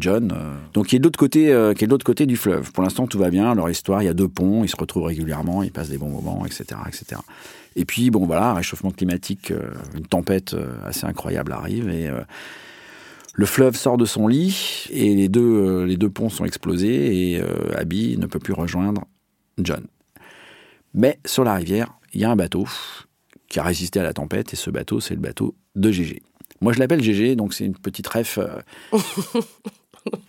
[0.00, 0.32] John,
[0.72, 2.70] donc qui est de l'autre côté, euh, qui est l'autre côté du fleuve.
[2.70, 3.56] Pour l'instant, tout va bien.
[3.56, 6.10] Leur histoire, il y a deux ponts, ils se retrouvent régulièrement, ils passent des bons
[6.10, 7.20] moments, etc., etc.
[7.74, 12.08] Et puis, bon, voilà, réchauffement climatique, euh, une tempête euh, assez incroyable arrive et
[13.34, 17.42] le fleuve sort de son lit et les deux, les deux ponts sont explosés et
[17.76, 19.04] Abby ne peut plus rejoindre
[19.58, 19.84] John.
[20.94, 22.66] Mais sur la rivière, il y a un bateau
[23.48, 26.22] qui a résisté à la tempête et ce bateau, c'est le bateau de GG.
[26.60, 28.60] Moi, je l'appelle GG, donc c'est une petite ref euh,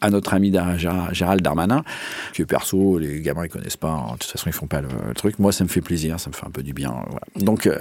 [0.02, 1.84] à notre ami Gérald Darmanin,
[2.34, 4.14] qui est perso, les gamins ils connaissent pas, hein.
[4.14, 5.40] de toute façon ils font pas le, le truc.
[5.40, 6.92] Moi, ça me fait plaisir, ça me fait un peu du bien.
[7.08, 7.26] voilà.
[7.36, 7.80] Donc, euh,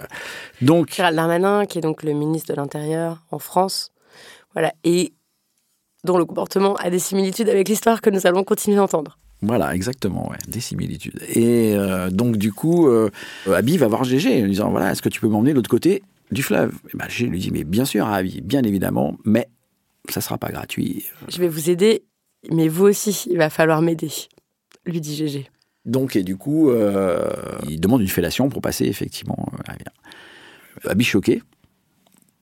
[0.63, 3.93] donc Gérald Darmanin, qui est donc le ministre de l'Intérieur en France,
[4.53, 5.13] voilà, et
[6.05, 9.19] dont le comportement a des similitudes avec l'histoire que nous allons continuer d'entendre.
[9.43, 11.23] Voilà, exactement, ouais, des similitudes.
[11.29, 13.11] Et euh, donc, du coup, euh,
[13.51, 15.71] Abby va voir GG en lui disant Voilà, est-ce que tu peux m'emmener de l'autre
[15.71, 18.09] côté du fleuve Et ben, lui dit Mais bien sûr,
[18.43, 19.49] bien évidemment, mais
[20.09, 21.05] ça sera pas gratuit.
[21.29, 22.05] Je vais vous aider,
[22.51, 24.11] mais vous aussi, il va falloir m'aider,
[24.87, 25.51] lui dit GG.
[25.87, 27.29] Donc, et du coup, euh,
[27.69, 29.93] il demande une fellation pour passer effectivement euh, la rivière.
[30.89, 31.43] Abby, choqué,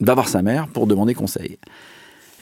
[0.00, 1.58] va voir sa mère pour demander conseil.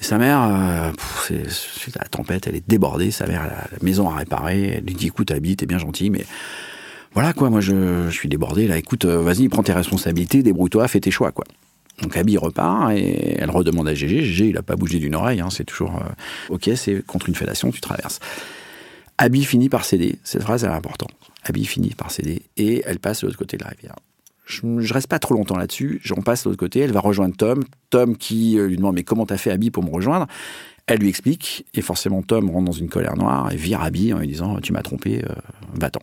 [0.00, 0.92] Et sa mère, euh,
[1.26, 3.10] c'est- suite à la tempête, elle est débordée.
[3.10, 4.74] Sa mère, elle a la maison à réparer.
[4.76, 6.24] Elle lui dit Écoute, Abby, t'es bien gentil, mais
[7.16, 8.68] voilà quoi, moi je, suis débordé.
[8.68, 11.46] Là, écoute, euh, vas-y, prends tes responsabilités, débrouille-toi, fais tes choix quoi.
[12.02, 14.22] Donc Abby repart et elle redemande à GG.
[14.22, 17.34] GG, il a pas bougé d'une oreille, hein, c'est toujours euh, Ok, c'est contre une
[17.34, 18.20] fellation, tu traverses.
[19.16, 20.18] Abby finit par céder.
[20.24, 21.08] Cette phrase, est importante.
[21.42, 23.96] Abby finit par céder et elle passe de l'autre côté de la rivière.
[24.44, 26.02] Je, je reste pas trop longtemps là-dessus.
[26.04, 26.80] J'en passe de l'autre côté.
[26.80, 27.64] Elle va rejoindre Tom.
[27.88, 30.26] Tom qui euh, lui demande mais comment t'as fait Abby pour me rejoindre?
[30.86, 34.18] Elle lui explique et forcément Tom rentre dans une colère noire et vire Abby en
[34.18, 35.24] lui disant tu m'as trompé,
[35.72, 36.02] va-t'en.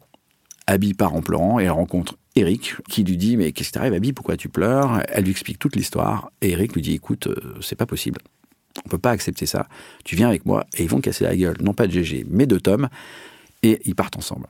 [0.68, 3.94] Abby part en pleurant et elle rencontre Eric qui lui dit mais qu'est-ce qui t'arrive
[3.94, 4.14] Abby?
[4.14, 5.04] Pourquoi tu pleures?
[5.10, 8.20] Elle lui explique toute l'histoire et Eric lui dit écoute euh, c'est pas possible.
[8.86, 9.68] On peut pas accepter ça.
[10.04, 12.48] Tu viens avec moi et ils vont casser la gueule, non pas de GG, mais
[12.48, 12.90] de Tom,
[13.62, 14.48] et ils partent ensemble.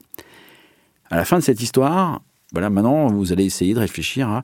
[1.10, 2.22] À la fin de cette histoire,
[2.54, 4.44] voilà, maintenant vous allez essayer de réfléchir à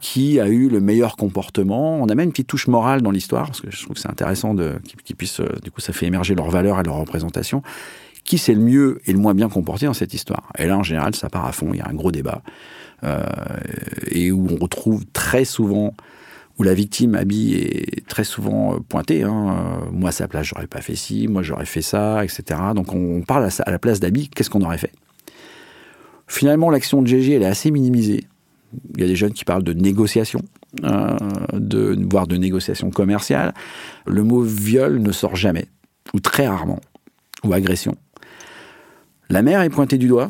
[0.00, 2.00] qui a eu le meilleur comportement.
[2.00, 4.10] On a même une petite touche morale dans l'histoire, parce que je trouve que c'est
[4.10, 7.62] intéressant de, qu'ils puissent, euh, du coup, ça fait émerger leurs valeurs et leurs représentations.
[8.24, 10.82] Qui c'est le mieux et le moins bien comporté dans cette histoire Et là, en
[10.82, 11.70] général, ça part à fond.
[11.72, 12.42] Il y a un gros débat
[13.02, 13.22] euh,
[14.10, 15.94] et où on retrouve très souvent
[16.58, 19.22] où la victime Abby est très souvent euh, pointée.
[19.22, 19.80] Hein.
[19.86, 22.60] Euh, Moi, à sa place, j'aurais pas fait ci, moi, j'aurais fait ça, etc.
[22.74, 24.92] Donc, on parle à, la place d'Abby, qu'est-ce qu'on aurait fait?
[26.26, 28.24] Finalement, l'action de GG, elle est assez minimisée.
[28.94, 30.42] Il y a des jeunes qui parlent de négociation,
[30.80, 33.52] de, voire de négociation commerciale.
[34.06, 35.66] Le mot viol ne sort jamais,
[36.14, 36.78] ou très rarement,
[37.42, 37.96] ou agression.
[39.30, 40.28] La mère est pointée du doigt,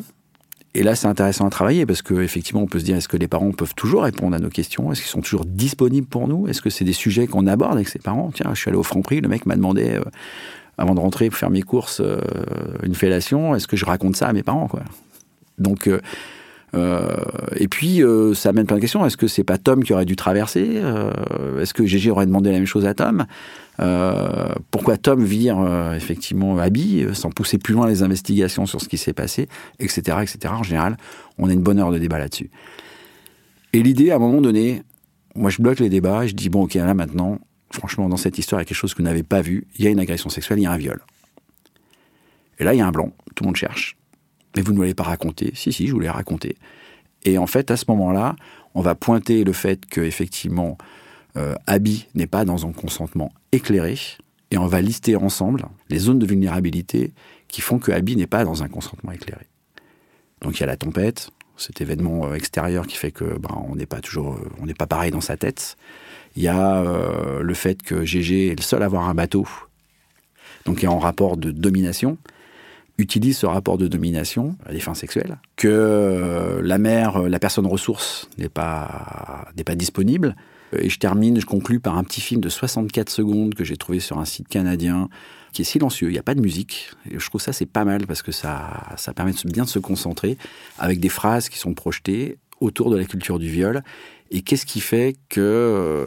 [0.75, 3.27] et là, c'est intéressant à travailler parce qu'effectivement, on peut se dire est-ce que les
[3.27, 4.91] parents peuvent toujours répondre à nos questions?
[4.91, 6.47] Est-ce qu'ils sont toujours disponibles pour nous?
[6.47, 8.31] Est-ce que c'est des sujets qu'on aborde avec ses parents?
[8.31, 10.03] Tiens, je suis allé au Franprix, le mec m'a demandé, euh,
[10.77, 12.21] avant de rentrer pour faire mes courses, euh,
[12.83, 13.55] une fellation.
[13.55, 14.81] Est-ce que je raconte ça à mes parents quoi?
[15.57, 15.99] Donc, euh,
[17.55, 18.01] et puis,
[18.35, 19.05] ça amène plein de questions.
[19.05, 20.81] Est-ce que c'est pas Tom qui aurait dû traverser?
[21.59, 23.25] Est-ce que Gégé aurait demandé la même chose à Tom?
[23.79, 28.81] Euh, Pourquoi Tom vire euh, effectivement Abby euh, sans pousser plus loin les investigations sur
[28.81, 29.47] ce qui s'est passé,
[29.79, 30.53] etc., etc.
[30.53, 30.97] En général,
[31.37, 32.49] on a une bonne heure de débat là-dessus.
[33.73, 34.83] Et l'idée, à un moment donné,
[35.35, 37.39] moi, je bloque les débats je dis bon, ok, là maintenant,
[37.71, 39.67] franchement, dans cette histoire, il y a quelque chose que vous n'avez pas vu.
[39.77, 41.01] Il y a une agression sexuelle, il y a un viol.
[42.59, 43.11] Et là, il y a un blanc.
[43.33, 43.97] Tout le monde cherche.
[44.55, 45.51] Mais vous ne l'avez pas raconté.
[45.55, 46.57] Si, si, je vous l'ai raconté.
[47.23, 48.35] Et en fait, à ce moment-là,
[48.75, 50.77] on va pointer le fait que effectivement,
[51.37, 53.97] euh, Abby n'est pas dans un consentement éclairé,
[54.51, 57.13] et on va lister ensemble les zones de vulnérabilité
[57.47, 59.47] qui font que Abby n'est pas dans un consentement éclairé.
[60.41, 63.75] Donc il y a la tempête, cet événement euh, extérieur qui fait que ben, on
[63.75, 65.77] n'est pas toujours, euh, on n'est pas pareil dans sa tête.
[66.35, 69.47] Il y a euh, le fait que GG est le seul à avoir un bateau,
[70.65, 72.17] donc est en rapport de domination
[72.97, 78.29] utilise ce rapport de domination à des fins sexuelles, que la mère, la personne ressource
[78.37, 80.35] n'est pas, n'est pas disponible.
[80.77, 83.99] Et je termine, je conclus par un petit film de 64 secondes que j'ai trouvé
[83.99, 85.09] sur un site canadien
[85.53, 86.91] qui est silencieux, il n'y a pas de musique.
[87.09, 89.69] Et je trouve ça c'est pas mal parce que ça, ça permet de bien de
[89.69, 90.37] se concentrer
[90.79, 93.83] avec des phrases qui sont projetées autour de la culture du viol.
[94.29, 96.05] Et qu'est-ce qui fait que, euh,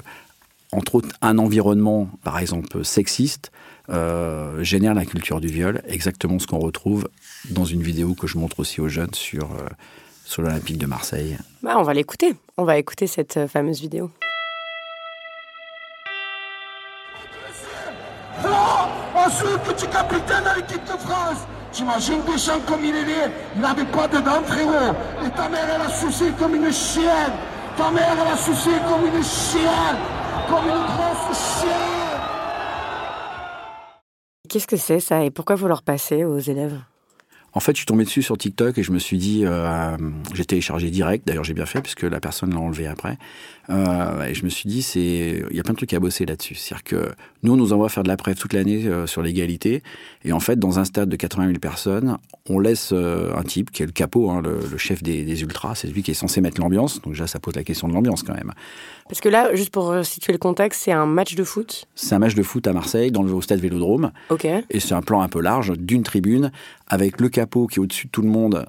[0.73, 3.53] entre autres, un environnement, par exemple, sexiste,
[3.91, 7.07] euh, génère la culture du viol, exactement ce qu'on retrouve
[7.51, 9.69] dans une vidéo que je montre aussi aux jeunes sur, euh,
[10.25, 11.37] sur l'Olympique de Marseille.
[11.63, 12.35] Bah, on va l'écouter.
[12.57, 14.11] On va écouter cette euh, fameuse vidéo.
[19.27, 23.85] Oh, ce petit capitaine de l'équipe de France T'imagines Deschamps comme il est Il n'avait
[23.87, 24.95] pas de dents, frérot.
[25.25, 27.33] Et ta mère, elle a sucé comme une chienne.
[27.77, 29.97] Ta mère, elle a sucé comme une chienne.
[30.49, 32.21] Comme une grosse chienne.
[34.49, 35.25] Qu'est-ce que c'est ça?
[35.25, 36.79] Et pourquoi vous leur passez aux élèves?
[37.57, 39.97] En fait, je suis tombé dessus sur TikTok et je me suis dit, euh,
[40.35, 43.17] j'ai téléchargé direct, d'ailleurs j'ai bien fait puisque la personne l'a enlevé après.
[43.71, 46.27] Euh, et je me suis dit, c'est, il y a plein de trucs à bosser
[46.27, 46.57] là-dessus.
[46.57, 47.13] C'est-à-dire que
[47.45, 49.83] nous, on nous envoie faire de la preuve toute l'année euh, sur l'égalité.
[50.25, 52.19] Et en fait, dans un stade de 80 000 personnes,
[52.51, 55.77] on laisse un type qui est le capot, hein, le, le chef des, des ultras,
[55.77, 57.01] c'est lui qui est censé mettre l'ambiance.
[57.03, 58.53] Donc déjà, ça pose la question de l'ambiance quand même.
[59.09, 61.87] Parce que là, juste pour situer le contexte, c'est un match de foot?
[61.95, 64.13] C'est un match de foot à Marseille, dans le au stade Vélodrome.
[64.31, 64.45] Ok.
[64.45, 66.51] Et c'est un plan un peu large d'une tribune
[66.89, 68.65] avec le capot qui est au-dessus de tout le monde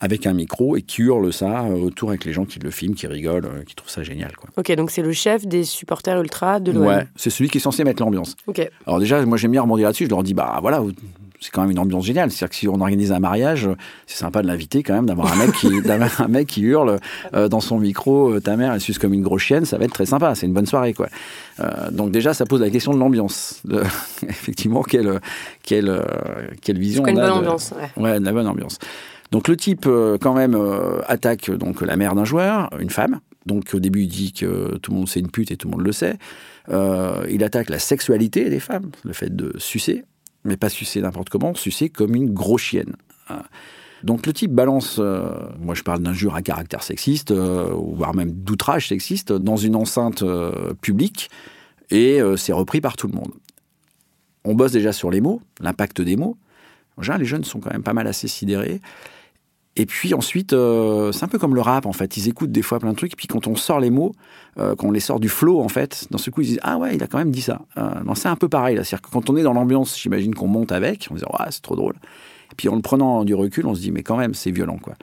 [0.00, 2.94] avec un micro et qui hurle ça euh, autour avec les gens qui le filment,
[2.94, 4.36] qui rigolent, euh, qui trouvent ça génial.
[4.36, 4.48] Quoi.
[4.56, 6.86] Ok, donc c'est le chef des supporters ultra de l'OM.
[6.86, 8.36] Ouais, c'est celui qui est censé mettre l'ambiance.
[8.46, 8.68] Ok.
[8.86, 10.82] Alors déjà, moi j'aime bien rebondir là-dessus, je leur dis, bah voilà,
[11.40, 12.30] c'est quand même une ambiance géniale.
[12.30, 13.68] C'est-à-dire que si on organise un mariage,
[14.06, 16.98] c'est sympa de l'inviter quand même, d'avoir un mec qui, d'avoir un mec qui hurle
[17.34, 19.84] euh, dans son micro, euh, ta mère elle suce comme une grosse chienne, ça va
[19.84, 21.08] être très sympa, c'est une bonne soirée quoi.
[21.60, 23.60] Euh, donc déjà, ça pose la question de l'ambiance.
[23.64, 23.82] De-
[24.28, 25.20] Effectivement, quelle,
[25.62, 26.02] quelle,
[26.62, 27.72] quelle vision une on a bonne de- ambiance.
[27.96, 28.02] Ouais.
[28.02, 28.78] Ouais, de la bonne ambiance.
[29.30, 29.86] Donc le type,
[30.20, 30.56] quand même,
[31.06, 33.20] attaque donc la mère d'un joueur, une femme.
[33.44, 35.76] Donc au début, il dit que tout le monde c'est une pute et tout le
[35.76, 36.16] monde le sait.
[36.70, 40.04] Il attaque la sexualité des femmes, le fait de sucer,
[40.48, 42.96] mais pas sucer n'importe comment, sucer comme une grosse chienne.
[43.28, 43.42] Hein.
[44.04, 45.30] Donc le type balance, euh,
[45.60, 50.22] moi je parle d'injure à caractère sexiste, euh, voire même d'outrage sexiste, dans une enceinte
[50.22, 51.30] euh, publique,
[51.90, 53.32] et c'est repris par tout le monde.
[54.44, 56.36] On bosse déjà sur les mots, l'impact des mots.
[57.00, 58.82] Les jeunes sont quand même pas mal assez sidérés.
[59.78, 62.16] Et puis ensuite, euh, c'est un peu comme le rap en fait.
[62.16, 64.12] Ils écoutent des fois plein de trucs, puis quand on sort les mots,
[64.58, 66.78] euh, quand on les sort du flow en fait, dans ce coup ils disent ah
[66.78, 67.62] ouais, il a quand même dit ça.
[67.78, 68.82] Euh, c'est un peu pareil là.
[68.82, 71.62] C'est-à-dire que quand on est dans l'ambiance, j'imagine qu'on monte avec, on se dit c'est
[71.62, 71.94] trop drôle.
[72.50, 74.78] Et puis en le prenant du recul, on se dit mais quand même c'est violent
[74.78, 74.94] quoi.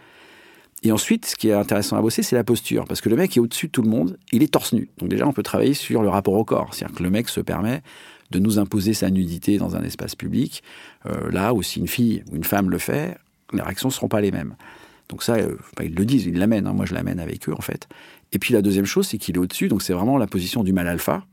[0.83, 3.35] Et ensuite, ce qui est intéressant à bosser, c'est la posture, parce que le mec
[3.35, 4.89] est au-dessus de tout le monde, il est torse nu.
[4.99, 7.39] Donc déjà, on peut travailler sur le rapport au corps, c'est-à-dire que le mec se
[7.39, 7.81] permet
[8.29, 10.61] de nous imposer sa nudité dans un espace public,
[11.07, 13.17] euh, là où si une fille ou une femme le fait,
[13.55, 14.55] les réactions ne seront pas les mêmes.
[15.09, 17.53] Donc ça, euh, enfin, ils le disent, ils l'amènent, hein, moi je l'amène avec eux
[17.53, 17.87] en fait.
[18.31, 20.73] Et puis la deuxième chose, c'est qu'il est au-dessus, donc c'est vraiment la position du
[20.73, 21.23] mal alpha.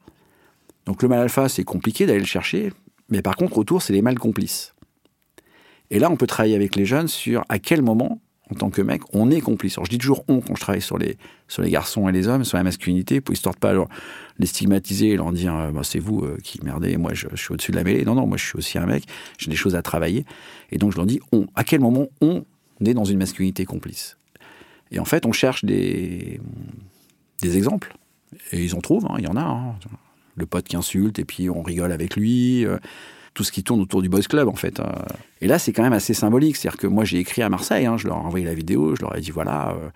[0.87, 2.73] Donc le mal alpha, c'est compliqué d'aller le chercher,
[3.09, 4.75] mais par contre, autour, c'est les mâles complices.
[5.91, 8.21] Et là, on peut travailler avec les jeunes sur à quel moment,
[8.53, 9.79] en tant que mec, on est complice.
[9.79, 11.17] Alors, je dis toujours on quand je travaille sur les,
[11.49, 13.73] sur les garçons et les hommes, sur la masculinité, pour histoire de pas
[14.39, 17.37] les stigmatiser et leur dire euh, Bah, c'est vous euh, qui merdez, moi je, je
[17.37, 18.05] suis au-dessus de la mêlée.
[18.05, 19.05] Non, non, moi je suis aussi un mec,
[19.39, 20.25] j'ai des choses à travailler.
[20.71, 21.47] Et donc je leur dis on.
[21.55, 22.45] À quel moment on
[22.85, 24.17] est dans une masculinité complice?
[24.91, 26.41] Et en fait, on cherche des,
[27.41, 27.95] des exemples.
[28.53, 29.43] Et ils en trouvent, hein, il y en a.
[29.43, 29.75] hein.
[30.35, 32.65] Le pote qui insulte et puis on rigole avec lui.
[32.65, 32.79] euh,
[33.35, 34.81] tout ce qui tourne autour du Boys Club, en fait.
[34.81, 34.85] euh.
[35.41, 36.57] Et là, c'est quand même assez symbolique.
[36.57, 39.03] C'est-à-dire que moi, j'ai écrit à Marseille, hein, je leur ai envoyé la vidéo, je
[39.03, 39.89] leur ai dit voilà, euh,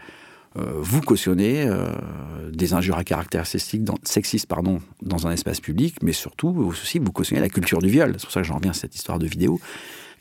[0.59, 1.69] euh, vous cautionnez
[2.51, 7.41] des injures à caractère sexiste pardon, dans un espace public, mais surtout, aussi, vous cautionnez
[7.43, 8.15] la culture du viol.
[8.17, 9.61] C'est pour ça que j'en reviens à cette histoire de vidéo.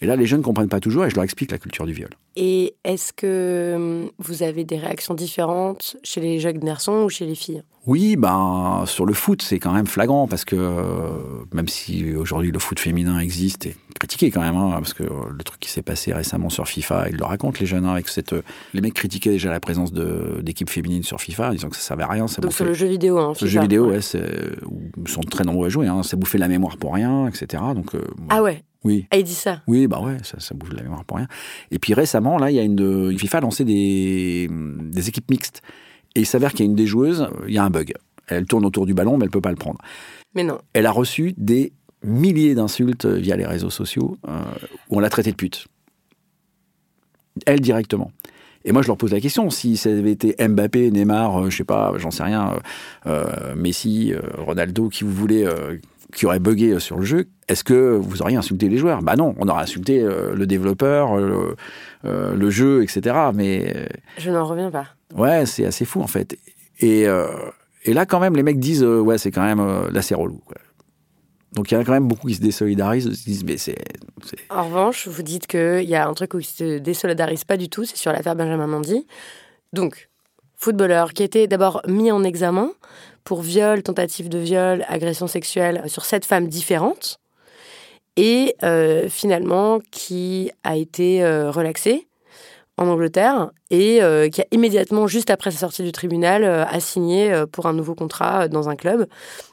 [0.02, 1.94] Et là, les jeunes ne comprennent pas toujours et je leur explique la culture du
[1.94, 2.10] viol.
[2.36, 7.26] Et est-ce que hum, vous avez des réactions différentes chez les jeunes garçons ou chez
[7.26, 7.64] les filles?
[7.88, 10.56] Oui, ben sur le foot, c'est quand même flagrant parce que
[11.54, 15.44] même si aujourd'hui le foot féminin existe et critiqué quand même, hein, parce que le
[15.44, 18.36] truc qui s'est passé récemment sur FIFA, ils le racontent les jeunes hein, avec cette,
[18.74, 21.82] les mecs critiquaient déjà la présence de d'équipes féminines sur FIFA, en disant que ça
[21.84, 23.46] servait à rien, ça Donc bouffait- sur le jeu vidéo, hein, FIFA.
[23.48, 24.00] jeu vidéo, ouais,
[24.66, 27.62] où ils sont très nombreux à jouer, hein, ça bouffait la mémoire pour rien, etc.
[27.76, 29.08] Donc euh, Ah ouais, oui.
[29.10, 29.62] ah, il dit ça.
[29.68, 31.28] Oui, bah ouais, ça, de la mémoire pour rien.
[31.72, 35.62] Et puis récemment, là, il y a une FIFA a lancé des, des équipes mixtes.
[36.14, 37.94] Et il s'avère qu'il y a une des joueuses, euh, il y a un bug.
[38.28, 39.80] Elle tourne autour du ballon, mais elle peut pas le prendre.
[40.34, 40.60] Mais non.
[40.74, 44.44] Elle a reçu des milliers d'insultes via les réseaux sociaux euh,
[44.90, 45.68] où on l'a traitée de pute.
[47.46, 48.12] Elle directement.
[48.68, 51.58] Et moi, je leur pose la question si ça avait été Mbappé, Neymar, euh, je
[51.58, 52.60] sais pas, j'en sais rien, euh,
[53.06, 55.78] euh, Messi, euh, Ronaldo, qui vous voulez, euh,
[56.16, 59.04] qui aurait bugué euh, sur le jeu, est-ce que vous auriez insulté les joueurs?
[59.04, 61.56] Bah non, on aurait insulté euh, le développeur, euh,
[62.04, 63.16] le, le jeu, etc.
[63.34, 64.88] Mais Je n'en reviens pas.
[65.14, 66.38] Ouais, c'est assez fou en fait.
[66.80, 67.06] Et,
[67.84, 70.42] et là, quand même, les mecs disent ouais, c'est quand même là, c'est relou.
[70.46, 70.56] quoi.
[71.54, 73.58] Donc il y en a quand même beaucoup qui se désolidarisent, qui se disent mais
[73.58, 73.78] c'est.
[74.50, 77.70] En revanche, vous dites qu'il y a un truc où ils se désolidarisent pas du
[77.70, 79.08] tout, c'est sur l'affaire Benjamin Mendy.
[79.74, 80.10] Donc,
[80.56, 82.72] footballeur qui a été d'abord mis en examen
[83.26, 87.20] pour viol, tentative de viol, agression sexuelle sur sept femmes différentes
[88.16, 92.08] et euh, finalement qui a été euh, relaxé
[92.78, 97.44] en Angleterre et euh, qui a immédiatement, juste après sa sortie du tribunal, a signé
[97.52, 99.08] pour un nouveau contrat dans un club.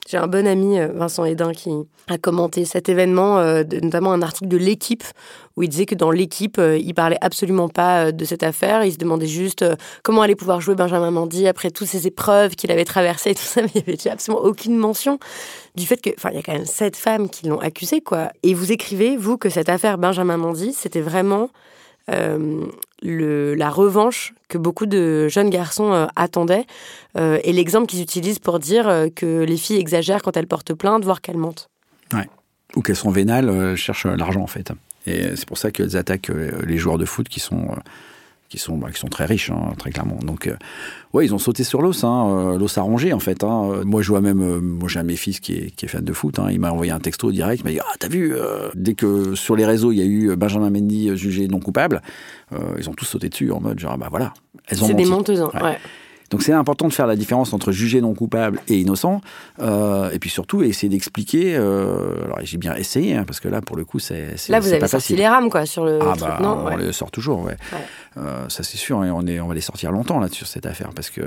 [0.08, 1.70] J'ai un bon ami, Vincent Hédin, qui
[2.08, 3.42] a commenté cet événement,
[3.82, 5.04] notamment un article de l'équipe,
[5.56, 8.84] où il disait que dans l'équipe, il parlait absolument pas de cette affaire.
[8.84, 9.64] Il se demandait juste
[10.02, 13.62] comment allait pouvoir jouer Benjamin Mendy après toutes ces épreuves qu'il avait traversées tout ça,
[13.62, 15.18] mais il n'y avait absolument aucune mention
[15.74, 18.30] du fait que, enfin, il y a quand même sept femmes qui l'ont accusé, quoi.
[18.42, 21.50] Et vous écrivez, vous, que cette affaire Benjamin Mendy, c'était vraiment
[22.10, 22.66] euh,
[23.02, 26.66] la revanche que beaucoup de jeunes garçons euh, attendaient
[27.16, 31.04] euh, et l'exemple qu'ils utilisent pour dire que les filles exagèrent quand elles portent plainte,
[31.04, 31.68] voire qu'elles mentent.
[32.74, 34.72] Ou qu'elles sont vénales, cherchent l'argent en fait.
[35.06, 36.32] Et c'est pour ça qu'elles attaquent
[36.66, 37.68] les joueurs de foot qui sont
[38.52, 40.18] qui sont, bah, qui sont très riches, hein, très clairement.
[40.22, 40.56] Donc, euh,
[41.14, 43.44] ouais, ils ont sauté sur l'os, hein, euh, l'os a rongé, en fait.
[43.44, 43.80] Hein.
[43.86, 45.88] Moi, je vois même, euh, moi, j'ai un de mes fils qui est, qui est
[45.88, 48.34] fan de foot, il m'a envoyé un texto direct, il m'a dit, ah, t'as vu,
[48.74, 52.02] dès que sur les réseaux, il y a eu Benjamin Mendy jugé non coupable,
[52.78, 54.34] ils ont tous sauté dessus en mode, genre, bah voilà,
[54.70, 55.78] C'est des menteuses, hein, ouais.
[56.32, 59.20] Donc c'est important de faire la différence entre jugé non coupable et innocent,
[59.60, 61.54] euh, et puis surtout essayer d'expliquer.
[61.54, 64.72] Euh, alors j'ai bien essayé, hein, parce que là pour le coup c'est là vous
[64.72, 65.98] avez sorti les rames quoi sur le.
[66.00, 67.56] Ah bah on les sort toujours, ouais.
[68.16, 70.64] Euh, ça c'est sûr, et on est on va les sortir longtemps là sur cette
[70.64, 71.20] affaire parce que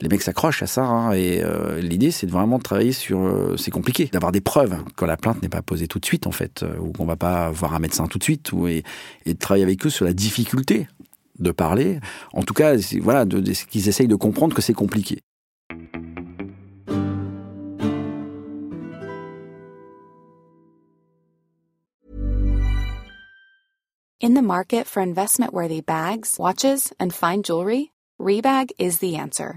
[0.00, 1.42] les mecs s'accrochent à ça, hein, et
[1.82, 3.54] l'idée c'est de vraiment travailler sur.
[3.58, 6.32] c'est compliqué d'avoir des preuves quand la plainte n'est pas posée tout de suite en
[6.32, 8.82] fait, ou qu'on va pas voir un médecin tout de suite, ou et,
[9.26, 10.88] et de travailler avec eux sur la difficulté
[11.42, 11.98] de parler.
[12.32, 15.20] En tout cas, voilà, de, de, qu'ils essayent de comprendre que c'est compliqué.
[24.24, 29.56] In the market for investment-worthy bags, watches, and fine jewelry, Rebag is the answer.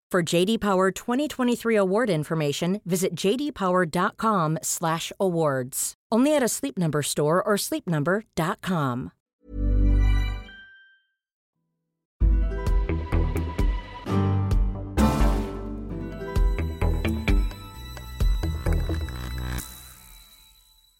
[0.11, 5.93] For JD Power 2023 award information, visit jdpower.com/awards.
[6.11, 9.11] Only at a Sleep Number store or sleepnumber.com.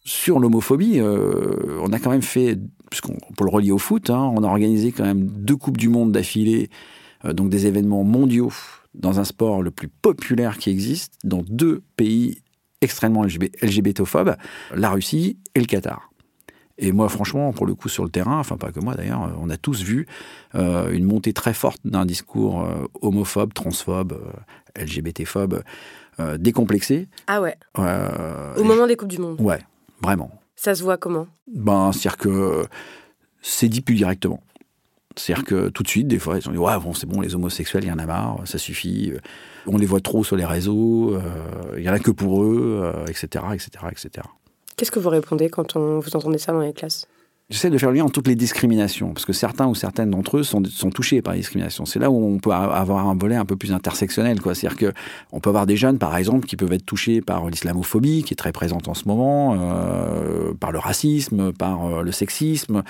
[0.04, 2.58] Sur l'homophobie, euh, on a quand même fait,
[2.90, 5.90] puisqu'on pour le relier au foot, hein, on a organisé quand même deux coupes du
[5.90, 6.70] monde d'affilée,
[7.26, 8.50] euh, donc des événements mondiaux
[8.94, 12.42] dans un sport le plus populaire qui existe, dans deux pays
[12.80, 14.36] extrêmement LGBTophobes,
[14.74, 16.10] la Russie et le Qatar.
[16.78, 19.50] Et moi, franchement, pour le coup, sur le terrain, enfin pas que moi d'ailleurs, on
[19.50, 20.06] a tous vu
[20.54, 25.62] euh, une montée très forte d'un discours euh, homophobe, transphobe, euh, LGBTphobe,
[26.18, 27.08] euh, décomplexé.
[27.26, 29.60] Ah ouais Euh, Au moment des Coupes du Monde Ouais,
[30.02, 30.30] vraiment.
[30.56, 31.26] Ça se voit comment?
[31.54, 32.64] Ben, c'est-à-dire que
[33.42, 34.42] c'est dit plus directement.
[35.16, 37.34] C'est-à-dire que tout de suite, des fois, ils ont dit Ouais, bon, c'est bon, les
[37.34, 39.12] homosexuels, il y en a marre, ça suffit.
[39.66, 41.20] On les voit trop sur les réseaux, euh,
[41.76, 44.26] il y en a que pour eux, euh, etc., etc., etc.
[44.76, 47.06] Qu'est-ce que vous répondez quand on, vous entendez ça dans les classes?
[47.50, 50.38] J'essaie de faire le lien entre toutes les discriminations, parce que certains ou certaines d'entre
[50.38, 51.84] eux sont, touchés par les discriminations.
[51.84, 54.40] C'est là où on peut avoir un volet un peu plus intersectionnel.
[54.40, 54.54] quoi.
[54.54, 54.92] C'est-à-dire que
[55.32, 58.36] on peut avoir des jeunes, par exemple, qui peuvent être touchés par l'islamophobie, qui est
[58.36, 62.82] très présente en ce moment, euh, par le racisme, par euh, le sexisme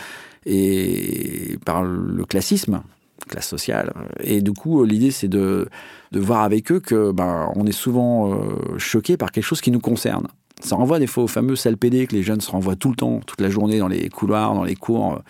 [0.47, 2.83] et par le classisme,
[3.29, 3.93] classe sociale.
[4.23, 5.69] Et du coup, l'idée, c'est de,
[6.13, 9.71] de voir avec eux que ben, on est souvent euh, choqué par quelque chose qui
[9.71, 10.29] nous concerne.
[10.63, 12.95] Ça renvoie des fois au fameux sale PD que les jeunes se renvoient tout le
[12.95, 15.21] temps, toute la journée dans les couloirs, dans les cours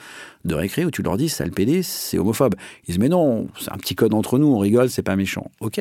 [0.44, 2.54] de récré, où tu leur dis sale PD, c'est homophobe.
[2.82, 5.50] Ils disent mais non, c'est un petit code entre nous, on rigole, c'est pas méchant.
[5.60, 5.80] Ok,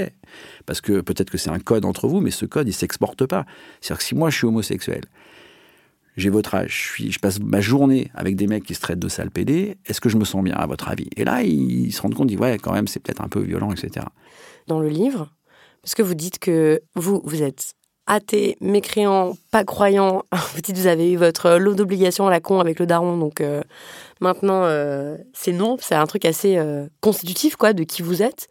[0.65, 3.45] parce que peut-être que c'est un code entre vous, mais ce code il s'exporte pas.
[3.81, 5.01] C'est-à-dire que si moi je suis homosexuel,
[6.15, 9.31] j'ai votre âge, je, passe ma journée avec des mecs qui se traitent de sale
[9.31, 11.09] PD, est-ce que je me sens bien à votre avis?
[11.17, 13.41] Et là ils se rendent compte, ils disent ouais quand même c'est peut-être un peu
[13.41, 14.05] violent, etc.
[14.67, 15.29] Dans le livre,
[15.81, 17.75] parce que vous dites que vous, vous êtes
[18.11, 20.23] athée, mécréant, pas croyant.
[20.53, 23.39] Vous dites, vous avez eu votre lot d'obligations à la con avec le daron, donc
[23.39, 23.61] euh,
[24.19, 25.77] maintenant, euh, c'est non.
[25.79, 28.49] C'est un truc assez euh, constitutif, quoi, de qui vous êtes.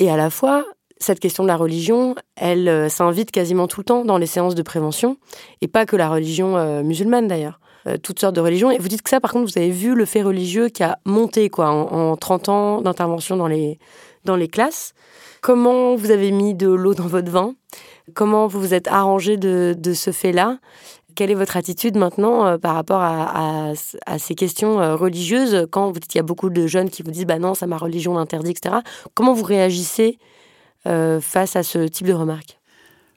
[0.00, 0.64] Et à la fois,
[0.98, 4.62] cette question de la religion, elle s'invite quasiment tout le temps dans les séances de
[4.62, 5.18] prévention,
[5.60, 7.60] et pas que la religion musulmane d'ailleurs.
[8.02, 8.72] toutes sortes de religions.
[8.72, 10.98] Et vous dites que ça, par contre, vous avez vu le fait religieux qui a
[11.04, 13.78] monté quoi, en, en 30 ans d'intervention dans les,
[14.24, 14.94] dans les classes.
[15.42, 17.54] Comment vous avez mis de l'eau dans votre vin?
[18.12, 20.58] Comment vous vous êtes arrangé de, ce fait-là?
[21.14, 23.72] Quelle est votre attitude maintenant euh, par rapport à,
[24.18, 25.66] ces questions euh, religieuses?
[25.70, 27.78] Quand vous dites y a beaucoup de jeunes qui vous disent bah non, ça ma
[27.78, 28.76] religion l'interdit, etc.
[29.14, 30.18] Comment vous réagissez
[30.86, 32.58] euh, face à ce type de remarques?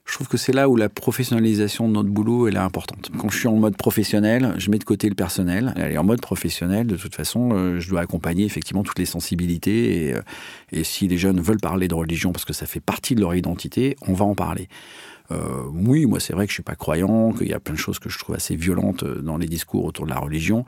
[0.08, 3.12] Je trouve que c'est là où la professionnalisation de notre boulot elle est importante.
[3.20, 5.74] Quand je suis en mode professionnel, je mets de côté le personnel.
[5.78, 10.08] Et en mode professionnel, de toute façon, euh, je dois accompagner effectivement toutes les sensibilités.
[10.08, 10.22] Et, euh,
[10.72, 13.36] et si les jeunes veulent parler de religion parce que ça fait partie de leur
[13.36, 14.70] identité, on va en parler.
[15.32, 17.80] Euh, oui, moi c'est vrai que je suis pas croyant, qu'il y a plein de
[17.80, 20.64] choses que je trouve assez violentes dans les discours autour de la religion.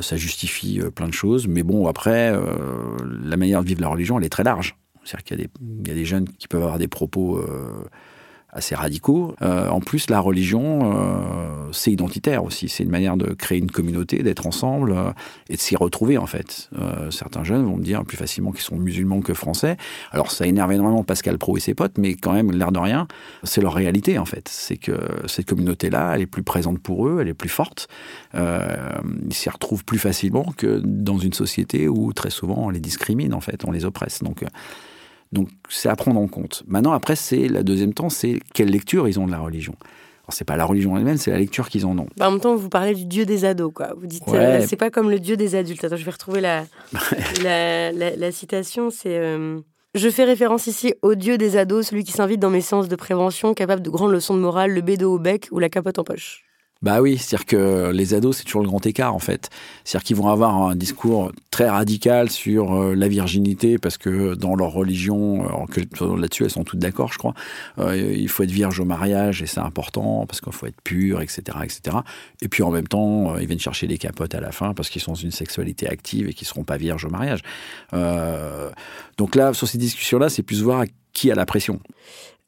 [0.00, 2.34] Ça justifie plein de choses, mais bon après,
[3.22, 4.76] la manière de vivre la religion, elle est très large.
[5.04, 7.40] C'est-à-dire qu'il y, a des jeunes qui peuvent avoir des propos
[8.50, 9.34] assez radicaux.
[9.42, 12.68] Euh, en plus, la religion, euh, c'est identitaire aussi.
[12.68, 15.10] C'est une manière de créer une communauté, d'être ensemble euh,
[15.50, 16.70] et de s'y retrouver en fait.
[17.10, 19.76] certains jeunes vont me dire plus facilement qu'ils sont musulmans que français.
[20.12, 23.06] Alors ça énerve énormément Pascal Pro et ses potes, mais quand même, l'air de rien,
[23.42, 24.48] c'est leur réalité en fait.
[24.48, 27.88] C'est que cette communauté-là, elle est plus présente pour eux, elle est plus forte.
[28.34, 33.34] ils s'y retrouvent plus facilement que dans une société où très souvent on les discrimine
[33.34, 34.22] en fait, on les oppresse.
[34.22, 34.44] Donc
[35.32, 36.62] donc c'est à prendre en compte.
[36.66, 39.74] Maintenant, après, c'est la deuxième temps, c'est quelle lecture ils ont de la religion.
[40.28, 42.06] Alors c'est pas la religion elle-même, c'est la lecture qu'ils en ont.
[42.18, 43.94] Bah, en même temps, vous parlez du dieu des ados, quoi.
[43.96, 45.84] Vous dites, euh, c'est pas comme le dieu des adultes.
[45.84, 46.64] Attends, je vais retrouver la,
[47.42, 48.90] la, citation.
[48.90, 49.58] C'est euh,
[49.94, 52.96] Je fais référence ici au dieu des ados, celui qui s'invite dans mes séances de
[52.96, 56.04] prévention, capable de grandes leçons de morale, le bédo au bec ou la capote en
[56.04, 56.47] poche.
[56.80, 59.50] Bah oui, c'est-à-dire que les ados, c'est toujours le grand écart en fait.
[59.82, 64.54] C'est-à-dire qu'ils vont avoir un discours très radical sur euh, la virginité parce que dans
[64.54, 67.34] leur religion, euh, là-dessus elles sont toutes d'accord, je crois.
[67.80, 71.20] Euh, il faut être vierge au mariage et c'est important parce qu'il faut être pur,
[71.20, 71.96] etc., etc.
[72.42, 75.02] Et puis en même temps, ils viennent chercher des capotes à la fin parce qu'ils
[75.02, 77.42] sont dans une sexualité active et qu'ils seront pas vierges au mariage.
[79.16, 81.80] donc là, sur ces discussions-là, c'est plus voir qui a la pression.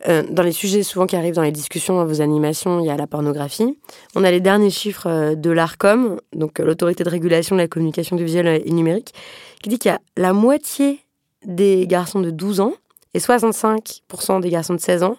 [0.09, 2.91] Euh, dans les sujets souvent qui arrivent dans les discussions, dans vos animations, il y
[2.91, 3.79] a la pornographie.
[4.15, 7.69] On a les derniers chiffres euh, de l'ARCOM, donc euh, l'autorité de régulation de la
[7.69, 9.13] communication du visuel et numérique,
[9.63, 11.01] qui dit qu'il y a la moitié
[11.45, 12.73] des garçons de 12 ans
[13.13, 15.17] et 65% des garçons de 16 ans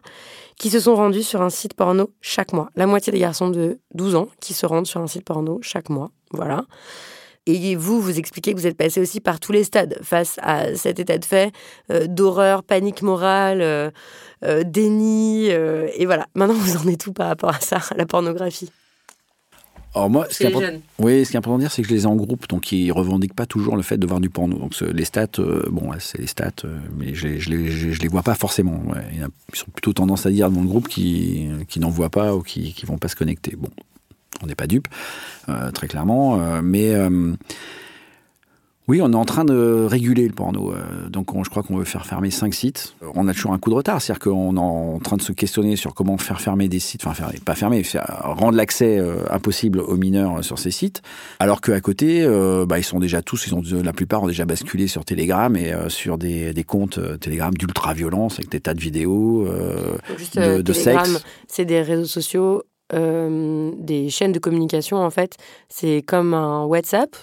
[0.57, 2.69] qui se sont rendus sur un site porno chaque mois.
[2.75, 5.89] La moitié des garçons de 12 ans qui se rendent sur un site porno chaque
[5.89, 6.11] mois.
[6.31, 6.65] Voilà.
[7.47, 10.75] Et vous, vous expliquez que vous êtes passé aussi par tous les stades face à
[10.75, 11.51] cet état de fait
[12.07, 13.91] d'horreur, panique morale,
[14.43, 15.49] euh, déni.
[15.51, 18.71] Euh, et voilà, maintenant vous en êtes tout par rapport à ça, à la pornographie?
[19.93, 21.93] Alors moi, ce qui, est oui, ce qui est important de dire, c'est que je
[21.93, 24.57] les ai en groupe, donc ils revendiquent pas toujours le fait de voir du porno.
[24.57, 26.63] Donc les stats, euh, bon, c'est les stats,
[26.97, 28.81] mais je, je, les, je, les vois pas forcément.
[29.13, 32.41] Ils sont plutôt tendance à dire dans le groupe qui, qui n'en voient pas ou
[32.41, 33.57] qui, qui vont pas se connecter.
[33.57, 33.69] Bon,
[34.43, 34.87] on n'est pas dupes,
[35.73, 36.95] très clairement, mais
[38.91, 40.73] oui, on est en train de réguler le porno.
[40.73, 42.95] Euh, donc, je crois qu'on veut faire fermer cinq sites.
[43.15, 45.77] On a toujours un coup de retard, c'est-à-dire qu'on est en train de se questionner
[45.77, 47.83] sur comment faire fermer des sites, enfin, faire, pas fermer,
[48.21, 51.03] rendre l'accès euh, impossible aux mineurs euh, sur ces sites.
[51.39, 52.27] Alors qu'à côté,
[52.67, 55.73] bah, ils sont déjà tous, ils ont, la plupart ont déjà basculé sur Telegram et
[55.87, 59.47] sur des, comptes Telegram d'ultra-violence avec des tas de vidéos,
[60.35, 61.23] de, de sexe.
[61.47, 65.37] C'est des réseaux sociaux des chaînes de communication en fait.
[65.69, 67.15] C'est comme un WhatsApp,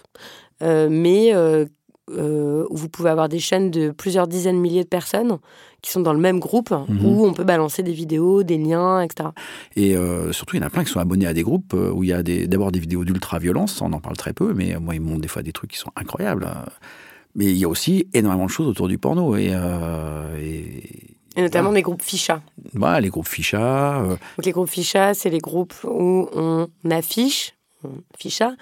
[0.62, 1.66] euh, mais euh,
[2.10, 5.38] euh, où vous pouvez avoir des chaînes de plusieurs dizaines de milliers de personnes
[5.82, 7.04] qui sont dans le même groupe, mhm.
[7.04, 9.28] où on peut balancer des vidéos, des liens, etc.
[9.76, 9.94] Et
[10.32, 12.12] surtout, il y en a plein qui sont abonnés à des groupes où il y
[12.12, 15.28] a d'abord des, vidéos d'ultra-violence, on en parle très peu, mais moi, ils montrent des
[15.28, 16.48] fois des trucs qui sont incroyables.
[17.36, 19.36] Mais il y a aussi énormément de choses autour du porno.
[19.36, 19.52] Et,
[20.40, 21.17] et...
[21.42, 22.42] notamment des groupes ficha.
[22.74, 24.02] Voilà, les groupes ficha.
[24.02, 27.54] Donc les groupes ficha, c'est les groupes où on affiche,
[28.18, 28.52] ficha,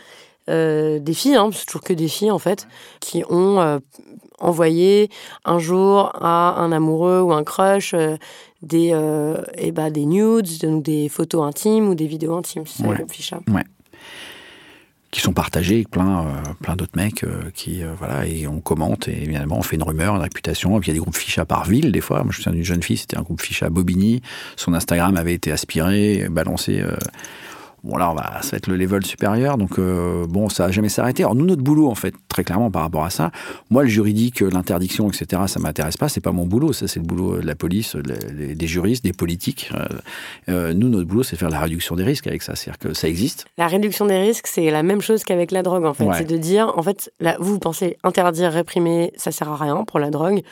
[0.48, 2.68] euh, des filles, hein, c'est toujours que des filles en fait,
[3.00, 3.78] qui ont euh,
[4.38, 5.10] envoyé
[5.44, 8.16] un jour à un amoureux ou un crush euh,
[8.62, 8.94] des,
[9.58, 12.66] et bah, des nudes, donc des photos intimes ou des vidéos intimes.
[12.66, 12.96] C'est ouais.
[12.96, 13.40] le ficha.
[13.48, 13.64] Ouais.
[15.16, 16.26] Qui sont partagés avec plein,
[16.60, 20.20] plein d'autres mecs qui, voilà, et on commente, et évidemment, on fait une rumeur, une
[20.20, 20.76] réputation.
[20.76, 22.22] Et puis il y a des groupes ficha par ville, des fois.
[22.22, 24.20] Moi, je me souviens d'une jeune fille, c'était un groupe ficha Bobigny.
[24.56, 26.82] Son Instagram avait été aspiré, balancé
[27.86, 30.72] Bon là, on va, ça va être le level supérieur, donc euh, bon, ça va
[30.72, 31.22] jamais s'arrêter.
[31.22, 33.30] Alors nous, notre boulot, en fait, très clairement par rapport à ça,
[33.70, 36.08] moi, le juridique, l'interdiction, etc., ça m'intéresse pas.
[36.08, 36.72] C'est pas mon boulot.
[36.72, 39.70] Ça, c'est le boulot de la police, des juristes, des politiques.
[40.48, 42.56] Euh, nous, notre boulot, c'est faire la réduction des risques avec ça.
[42.56, 43.46] C'est-à-dire que ça existe.
[43.56, 46.08] La réduction des risques, c'est la même chose qu'avec la drogue, en fait.
[46.18, 50.00] C'est de dire, en fait, là, vous pensez interdire, réprimer, ça sert à rien pour
[50.00, 50.42] la drogue.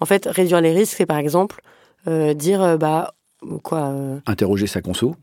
[0.00, 1.60] En fait, réduire les risques, c'est par exemple
[2.06, 3.14] dire, bah
[3.62, 3.92] quoi
[4.26, 5.16] Interroger sa conso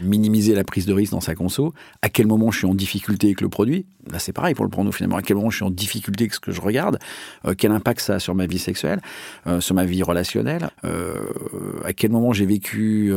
[0.00, 3.28] minimiser la prise de risque dans sa conso, à quel moment je suis en difficulté
[3.28, 5.64] avec le produit, là c'est pareil pour le porno finalement, à quel moment je suis
[5.64, 6.98] en difficulté avec ce que je regarde,
[7.46, 9.00] euh, quel impact ça a sur ma vie sexuelle,
[9.46, 11.14] euh, sur ma vie relationnelle, euh,
[11.84, 13.12] à quel moment j'ai vécu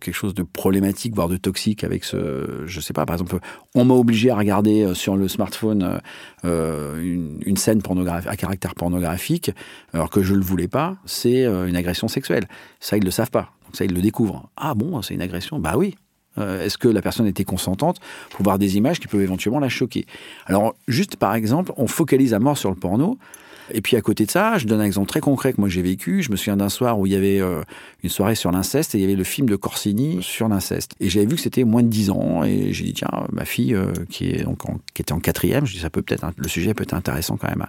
[0.00, 3.38] quelque chose de problématique, voire de toxique avec ce, je sais pas, par exemple,
[3.74, 6.00] on m'a obligé à regarder sur le smartphone
[6.44, 9.50] une, une, scène à caractère pornographique,
[9.92, 12.46] alors que je le voulais pas, c'est une agression sexuelle.
[12.80, 13.52] Ça ils le savent pas.
[13.72, 14.50] Ça, ils le découvrent.
[14.56, 15.58] Ah bon, c'est une agression?
[15.58, 15.94] Bah oui.
[16.38, 18.00] Euh, est-ce que la personne était consentante
[18.30, 20.06] pour voir des images qui peuvent éventuellement la choquer?
[20.46, 23.18] Alors, juste par exemple, on focalise à mort sur le porno.
[23.70, 25.82] Et puis à côté de ça, je donne un exemple très concret que moi j'ai
[25.82, 26.22] vécu.
[26.22, 27.62] Je me souviens d'un soir où il y avait euh,
[28.02, 30.92] une soirée sur l'inceste et il y avait le film de Corsini sur l'incest.
[31.00, 33.74] Et j'avais vu que c'était moins de 10 ans et j'ai dit tiens, ma fille
[33.74, 34.62] euh, qui, est donc
[34.94, 37.48] qui était en quatrième, je dis ça peut peut-être le sujet peut être intéressant quand
[37.48, 37.66] même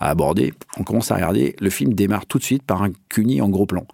[0.00, 0.54] à, à, aborder.
[0.78, 1.54] On commence à regarder.
[1.60, 3.84] Le film démarre tout de suite par un cuni en gros plan.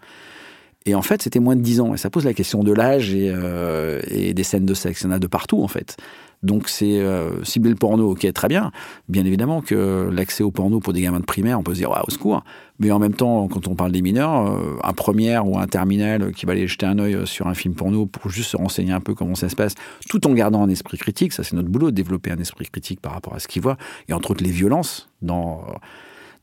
[0.89, 1.93] Et en fait, c'était moins de 10 ans.
[1.93, 5.03] Et ça pose la question de l'âge et, euh, et, des scènes de sexe.
[5.03, 5.99] Il y en a de partout, en fait.
[6.43, 8.72] Donc, c'est euh, cibler le porno, ok, très bien.
[9.07, 11.91] Bien évidemment que l'accès au porno pour des gamins de primaire, on peut se dire,
[11.91, 12.43] au secours.
[12.78, 16.32] Mais en même temps, quand on parle des mineurs, euh, un première ou un terminal
[16.32, 19.01] qui va aller jeter un œil sur un film porno pour juste se renseigner un
[19.01, 19.74] peu comment ça se passe,
[20.09, 23.03] tout en gardant un esprit critique, ça c'est notre boulot, de développer un esprit critique
[23.03, 23.76] par rapport à ce qu'il voit,
[24.09, 25.66] et entre autres les violences dans,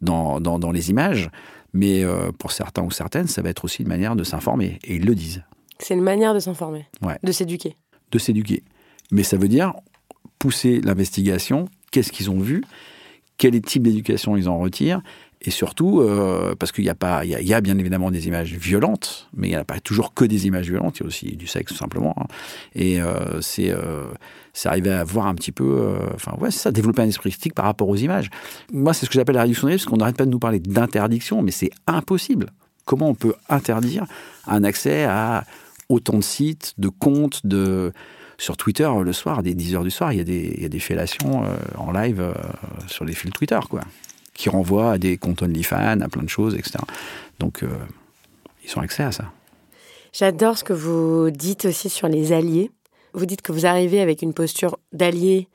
[0.02, 1.32] dans, dans les images.
[1.76, 4.80] Mais euh, pour certains ou certaines, ça va être aussi une manière de s'informer.
[4.86, 5.44] Et ils le disent.
[5.78, 6.88] C'est une manière de s'informer,
[7.22, 7.76] de s'éduquer.
[8.12, 8.64] De s'éduquer.
[9.12, 9.74] Mais ça veut dire
[10.40, 12.64] pousser l'investigation, qu'est-ce qu'ils ont vu,
[13.38, 15.02] quel type d'éducation ils en retirent,
[15.42, 18.54] et surtout, euh, parce qu'il y a pas, il y, a bien évidemment des images
[18.54, 21.36] violentes, mais il n'y a pas toujours que des images violentes, il y a aussi
[21.36, 22.16] du sexe tout simplement.
[22.18, 22.26] Hein.
[22.74, 24.06] Et euh, c'est, euh,
[24.54, 27.54] c'est arriver à voir un petit peu, enfin ouais, c'est ça, développer un esprit critique
[27.54, 28.30] par rapport aux images.
[28.72, 30.40] Moi, c'est ce que j'appelle la réduction des risques, parce qu'on n'arrête pas de nous
[30.40, 32.48] parler d'interdiction, mais c'est impossible.
[32.86, 34.06] Comment on peut interdire
[34.48, 35.44] un accès à
[35.90, 37.92] autant de sites, de comptes, de
[38.38, 40.66] sur Twitter le soir, dès 10 heures du soir, il y a des, il y
[40.66, 41.46] a des fellations
[41.78, 42.34] en live
[42.88, 43.82] sur les fils Twitter, quoi
[44.36, 46.78] qui renvoient à des comptes OnlyFans, à plein de choses, etc.
[47.40, 47.70] Donc, euh,
[48.64, 49.32] ils ont accès à ça.
[50.14, 52.70] J'adore ce que vous dites aussi sur les alliés.
[53.14, 55.48] Vous dites que vous arrivez avec une posture d'allié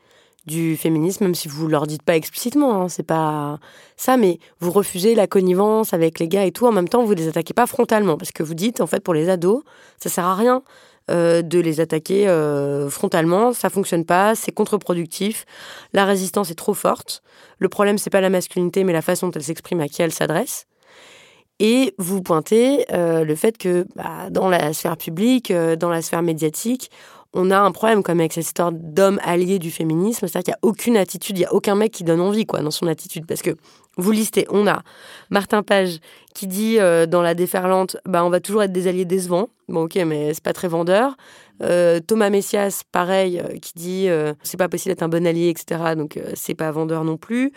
[0.46, 3.58] du féminisme, même si vous leur dites pas explicitement, hein, c'est pas
[3.96, 6.66] ça, mais vous refusez la connivence avec les gars et tout.
[6.66, 9.14] En même temps, vous les attaquez pas frontalement, parce que vous dites, en fait, pour
[9.14, 9.62] les ados,
[10.02, 10.62] ça sert à rien
[11.10, 13.52] euh, de les attaquer euh, frontalement.
[13.52, 15.44] Ça fonctionne pas, c'est contre-productif.
[15.92, 17.22] La résistance est trop forte.
[17.58, 20.12] Le problème, c'est pas la masculinité, mais la façon dont elle s'exprime, à qui elle
[20.12, 20.66] s'adresse.
[21.58, 26.22] Et vous pointez euh, le fait que bah, dans la sphère publique, dans la sphère
[26.22, 26.90] médiatique,
[27.32, 30.68] on a un problème comme avec cette histoire d'homme allié du féminisme, c'est-à-dire qu'il n'y
[30.68, 33.26] a aucune attitude, il n'y a aucun mec qui donne envie quoi dans son attitude,
[33.26, 33.56] parce que
[34.00, 34.82] vous listez, on a
[35.30, 36.00] Martin Page
[36.34, 39.48] qui dit euh, dans La déferlante, bah, on va toujours être des alliés décevants.
[39.68, 41.16] Bon, ok, mais c'est pas très vendeur.
[41.62, 44.08] Euh, Thomas Messias, pareil, euh, qui dit
[44.42, 45.94] c'est pas possible d'être un bon allié, etc.
[45.96, 47.52] Donc c'est pas vendeur non plus.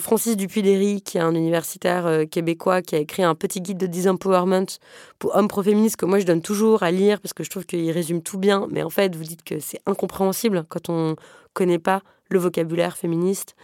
[0.00, 4.78] Francis Dupuy-Léry, qui est un universitaire québécois, qui a écrit un petit guide de disempowerment
[5.18, 7.90] pour hommes pro-féministes que moi je donne toujours à lire parce que je trouve qu'il
[7.90, 8.66] résume tout bien.
[8.70, 11.16] Mais en fait, vous dites que c'est incompréhensible quand on
[11.52, 12.00] connaît pas
[12.30, 13.54] le vocabulaire féministe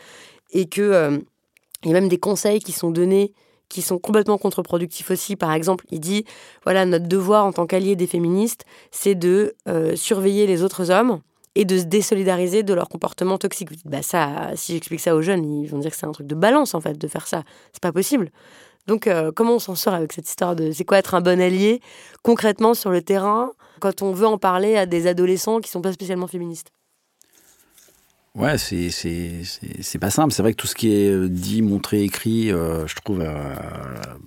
[0.53, 1.25] et que
[1.85, 3.33] il y a même des conseils qui sont donnés
[3.69, 5.37] qui sont complètement contre-productifs aussi.
[5.37, 6.25] Par exemple, il dit,
[6.65, 11.21] voilà, notre devoir en tant qu'allié des féministes, c'est de euh, surveiller les autres hommes
[11.55, 13.71] et de se désolidariser de leur comportement toxique.
[13.87, 16.35] Bah ça, si j'explique ça aux jeunes, ils vont dire que c'est un truc de
[16.35, 17.45] balance en fait de faire ça.
[17.73, 18.31] C'est pas possible.
[18.87, 21.41] Donc euh, comment on s'en sort avec cette histoire de c'est quoi être un bon
[21.41, 21.81] allié
[22.23, 23.51] concrètement sur le terrain
[23.81, 26.76] quand on veut en parler à des adolescents qui sont pas spécialement féministes?
[28.37, 30.31] Ouais, c'est c'est pas simple.
[30.31, 33.33] C'est vrai que tout ce qui est euh, dit, montré, écrit, euh, je trouve, euh,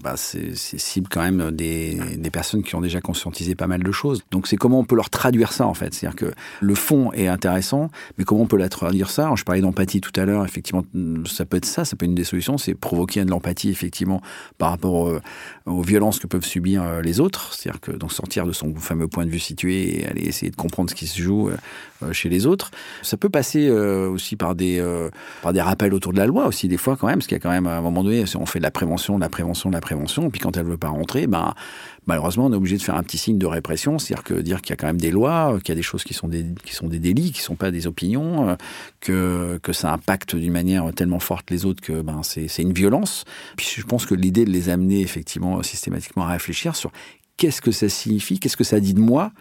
[0.01, 3.91] bah c'est cible quand même des, des personnes qui ont déjà conscientisé pas mal de
[3.91, 4.23] choses.
[4.31, 5.93] Donc c'est comment on peut leur traduire ça en fait.
[5.93, 9.31] C'est-à-dire que le fond est intéressant, mais comment on peut la traduire ça?
[9.35, 10.43] Je parlais d'empathie tout à l'heure.
[10.43, 10.83] Effectivement,
[11.27, 14.23] ça peut être ça, ça peut être une des solutions, c'est provoquer de l'empathie effectivement
[14.57, 15.19] par rapport
[15.67, 17.53] aux violences que peuvent subir les autres.
[17.53, 20.55] C'est-à-dire que donc sortir de son fameux point de vue situé et aller essayer de
[20.55, 21.51] comprendre ce qui se joue
[22.11, 22.71] chez les autres.
[23.03, 23.69] Ça peut passer
[24.07, 24.83] aussi par des,
[25.41, 27.39] par des rappels autour de la loi aussi, des fois quand même, parce qu'il y
[27.39, 29.69] a quand même, à un moment donné, on fait de la prévention, de la prévention,
[29.69, 31.53] de la prévention, et puis quand elle veut pas rentrer, ben,
[32.07, 34.73] malheureusement, on est obligé de faire un petit signe de répression, c'est-à-dire dire qu'il y
[34.73, 36.87] a quand même des lois, qu'il y a des choses qui sont des, qui sont
[36.87, 38.57] des délits, qui sont pas des opinions,
[38.99, 43.25] que, que ça impacte d'une manière tellement forte les autres que ben, c'est une violence.
[43.57, 46.91] Puis je pense que l'idée de les amener effectivement systématiquement à réfléchir sur
[47.37, 49.31] qu'est-ce que ça signifie, qu'est-ce que ça dit de moi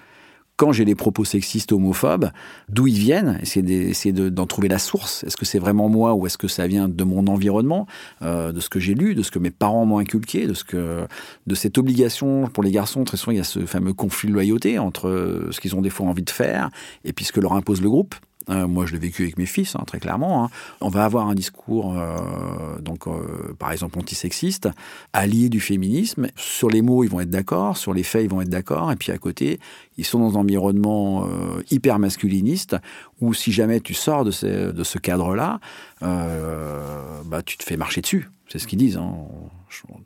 [0.59, 2.31] quand j'ai des propos sexistes, homophobes,
[2.69, 5.23] d'où ils viennent, essayer d'en trouver la source.
[5.23, 7.87] Est-ce que c'est vraiment moi ou est-ce que ça vient de mon environnement,
[8.23, 10.65] euh, de ce que j'ai lu, de ce que mes parents m'ont inculqué, de ce
[10.65, 11.07] que,
[11.47, 13.05] de cette obligation pour les garçons.
[13.05, 15.91] Très souvent, il y a ce fameux conflit de loyauté entre ce qu'ils ont des
[15.91, 16.71] fois envie de faire
[17.05, 18.17] et puis ce que leur impose le groupe?
[18.51, 20.45] Euh, moi, je l'ai vécu avec mes fils, hein, très clairement.
[20.45, 20.51] Hein.
[20.81, 24.69] On va avoir un discours, euh, donc, euh, par exemple, antisexiste,
[25.13, 26.29] allié du féminisme.
[26.37, 27.77] Sur les mots, ils vont être d'accord.
[27.77, 28.91] Sur les faits, ils vont être d'accord.
[28.93, 29.61] Et puis à côté,
[29.97, 31.27] ils sont dans un environnement
[31.71, 32.77] hyper masculiniste
[33.21, 35.61] où si jamais tu sors de ce, de ce cadre-là,
[36.01, 38.31] bah, tu te fais marcher dessus.
[38.49, 38.97] C'est ce qu'ils disent.
[38.97, 39.15] Hein.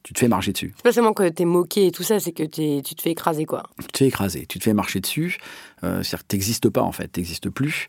[0.03, 0.73] Tu te fais marcher dessus.
[0.77, 3.45] C'est pas seulement que t'es moqué et tout ça, c'est que tu te fais écraser,
[3.45, 3.63] quoi.
[3.81, 5.39] Tu te fais écraser, tu te fais marcher dessus.
[5.85, 7.87] Euh, C'est-à-dire que t'existes pas, en fait, t'existes plus.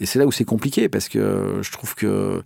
[0.00, 2.42] Et c'est là où c'est compliqué, parce que je trouve que,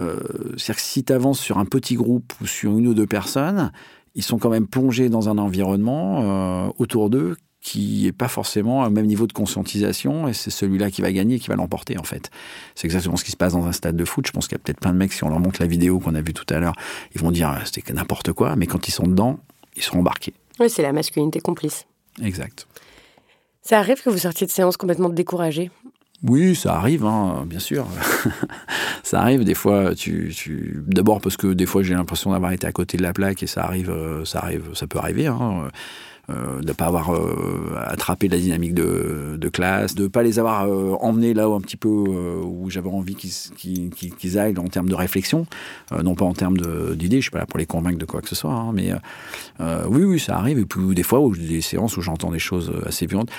[0.00, 0.16] euh,
[0.56, 3.72] que si t'avances sur un petit groupe ou sur une ou deux personnes,
[4.14, 8.84] ils sont quand même plongés dans un environnement euh, autour d'eux qui n'est pas forcément
[8.84, 12.02] au même niveau de conscientisation, et c'est celui-là qui va gagner, qui va l'emporter en
[12.02, 12.28] fait.
[12.74, 14.26] C'est exactement ce qui se passe dans un stade de foot.
[14.26, 16.00] Je pense qu'il y a peut-être plein de mecs, si on leur montre la vidéo
[16.00, 16.74] qu'on a vue tout à l'heure,
[17.14, 19.38] ils vont dire ah, c'était n'importe quoi, mais quand ils sont dedans,
[19.76, 20.34] ils seront embarqués.
[20.58, 21.86] Oui, c'est la masculinité complice.
[22.20, 22.66] Exact.
[23.62, 25.70] Ça arrive que vous sortiez de séance complètement découragé
[26.24, 27.86] oui, ça arrive, hein, bien sûr.
[29.02, 29.94] ça arrive des fois.
[29.94, 30.82] Tu, tu...
[30.86, 33.46] D'abord parce que des fois j'ai l'impression d'avoir été à côté de la plaque et
[33.46, 35.26] ça arrive, euh, ça arrive, ça peut arriver.
[35.26, 35.70] Hein
[36.30, 40.38] euh, de ne pas avoir euh, attrapé la dynamique de, de, classe, de pas les
[40.38, 44.56] avoir euh, emmenés là où un petit peu euh, où j'avais envie qu'ils qu'ils aillent
[44.56, 45.46] en termes de réflexion,
[45.90, 46.58] non pas en termes
[46.94, 48.92] d'idées, je suis pas là pour les convaincre de quoi que ce soit, hein, mais
[49.88, 52.72] oui, oui, ça arrive, et puis des fois où des séances où j'entends des choses
[52.86, 53.30] assez violentes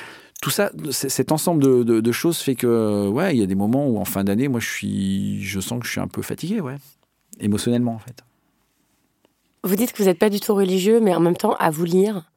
[0.43, 3.97] tout ça, cet ensemble de, choses fait que, ouais, il y a des moments où
[3.97, 6.75] en fin d'année, moi, je suis, je sens que je suis un peu fatigué, ouais,
[7.39, 8.25] émotionnellement, en fait.
[9.63, 11.85] Vous dites que vous n'êtes pas du tout religieux, mais en même temps, à vous
[11.85, 12.29] lire,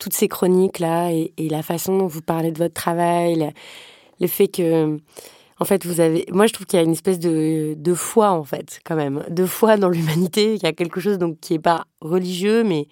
[0.00, 3.52] toutes ces chroniques-là et, la façon dont vous parlez de votre travail,
[4.18, 4.98] le, fait que,
[5.60, 6.26] en fait, vous avez.
[6.32, 9.22] Moi, je trouve qu'il y a une espèce de, de foi, en fait, quand même.
[9.30, 10.56] De foi dans l'humanité.
[10.56, 12.88] Il y a quelque chose donc, qui n'est pas religieux, mais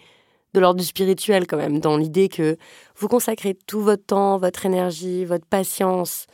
[0.55, 1.81] de l'ordre du spirituel, quand même.
[1.81, 2.57] Dans l'idée que
[2.97, 6.27] vous consacrez tout votre temps, votre énergie, votre patience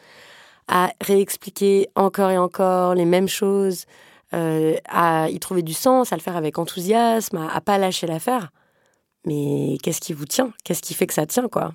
[0.69, 3.87] à réexpliquer encore et encore les mêmes choses,
[4.33, 8.07] euh, à y trouver du sens, à le faire avec enthousiasme, à, à pas lâcher
[8.07, 8.53] l'affaire.
[9.27, 10.53] Mais qu'est-ce qui vous tient?
[10.63, 11.73] Qu'est-ce qui fait que ça tient, quoi?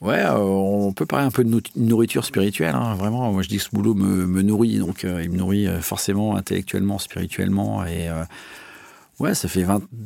[0.00, 2.74] Ouais, euh, on peut parler un peu de nourriture spirituelle.
[2.74, 5.68] Hein, vraiment, moi je dis que ce boulot me, nourrit, donc euh, il me nourrit
[5.80, 7.84] forcément intellectuellement, spirituellement,
[9.22, 9.64] Ouais, ça fait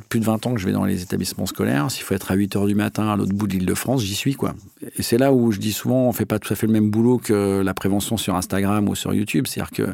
[0.09, 1.89] plus de 20 ans que je vais dans les établissements scolaires.
[1.89, 4.03] S'il faut être à 8 heures du matin à l'autre bout de l'île de France,
[4.03, 4.53] j'y suis, quoi.
[4.95, 6.91] Et c'est là où je dis souvent, on fait pas tout à fait le même
[6.91, 9.47] boulot que la prévention sur Instagram ou sur YouTube.
[9.47, 9.87] C'est-à-dire que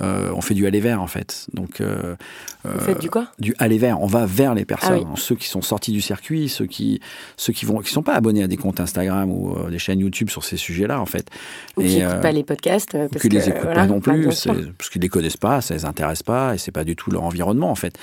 [0.00, 1.48] euh, on fait du aller vers, en fait.
[1.52, 2.16] Donc, euh,
[2.64, 3.26] Vous faites du quoi?
[3.38, 4.00] Du aller vers.
[4.00, 5.04] On va vers les personnes.
[5.04, 7.02] Ah ceux qui sont sortis du circuit, ceux qui,
[7.36, 10.00] ceux qui vont, qui sont pas abonnés à des comptes Instagram ou euh, des chaînes
[10.00, 11.28] YouTube sur ces sujets-là, en fait.
[11.76, 12.96] Ou qui n'écoutent pas les podcasts.
[13.10, 16.22] Parce qui les écoutent pas non plus, parce qu'ils les connaissent pas, ça les intéresse
[16.22, 17.98] pas, et c'est pas du tout leur environnement, en fait.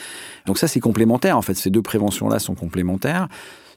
[0.46, 1.38] Donc ça, c'est complémentaire.
[1.38, 3.28] En fait, ces deux préventions-là sont complémentaires.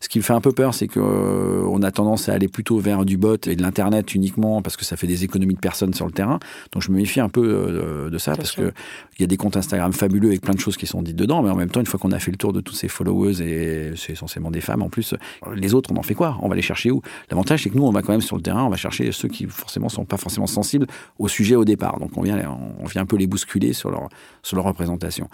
[0.03, 2.81] Ce qui me fait un peu peur, c'est qu'on euh, a tendance à aller plutôt
[2.81, 5.95] vers du bot et de l'internet uniquement parce que ça fait des économies de personnes
[5.95, 6.41] sur le terrain.
[6.73, 8.73] Donc je me méfie un peu euh, de ça parce que
[9.17, 11.41] il y a des comptes Instagram fabuleux avec plein de choses qui sont dites dedans,
[11.45, 13.41] mais en même temps, une fois qu'on a fait le tour de tous ces followers
[13.43, 15.15] et c'est essentiellement des femmes en plus,
[15.55, 16.37] les autres, on en fait quoi?
[16.43, 17.01] On va les chercher où?
[17.31, 19.29] L'avantage, c'est que nous, on va quand même sur le terrain, on va chercher ceux
[19.29, 20.89] qui forcément sont pas forcément sensibles
[21.21, 22.01] au sujet au départ.
[22.01, 22.43] Donc on vient,
[22.81, 24.09] on vient un peu les bousculer sur leur
[24.43, 25.29] sur leur représentation.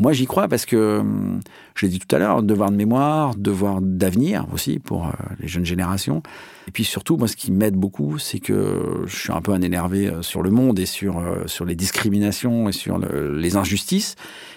[0.00, 1.40] Moi, j'y crois parce que, hum,
[1.74, 5.48] je l'ai dit tout à l'heure, devoir de mémoire, devoir d'avenir aussi pour euh, les
[5.48, 6.22] jeunes générations.
[6.68, 9.60] Et puis surtout, moi, ce qui m'aide beaucoup, c'est que je suis un peu un
[9.60, 14.14] énervé euh, sur le monde et sur, euh, sur les discriminations et sur les injustices.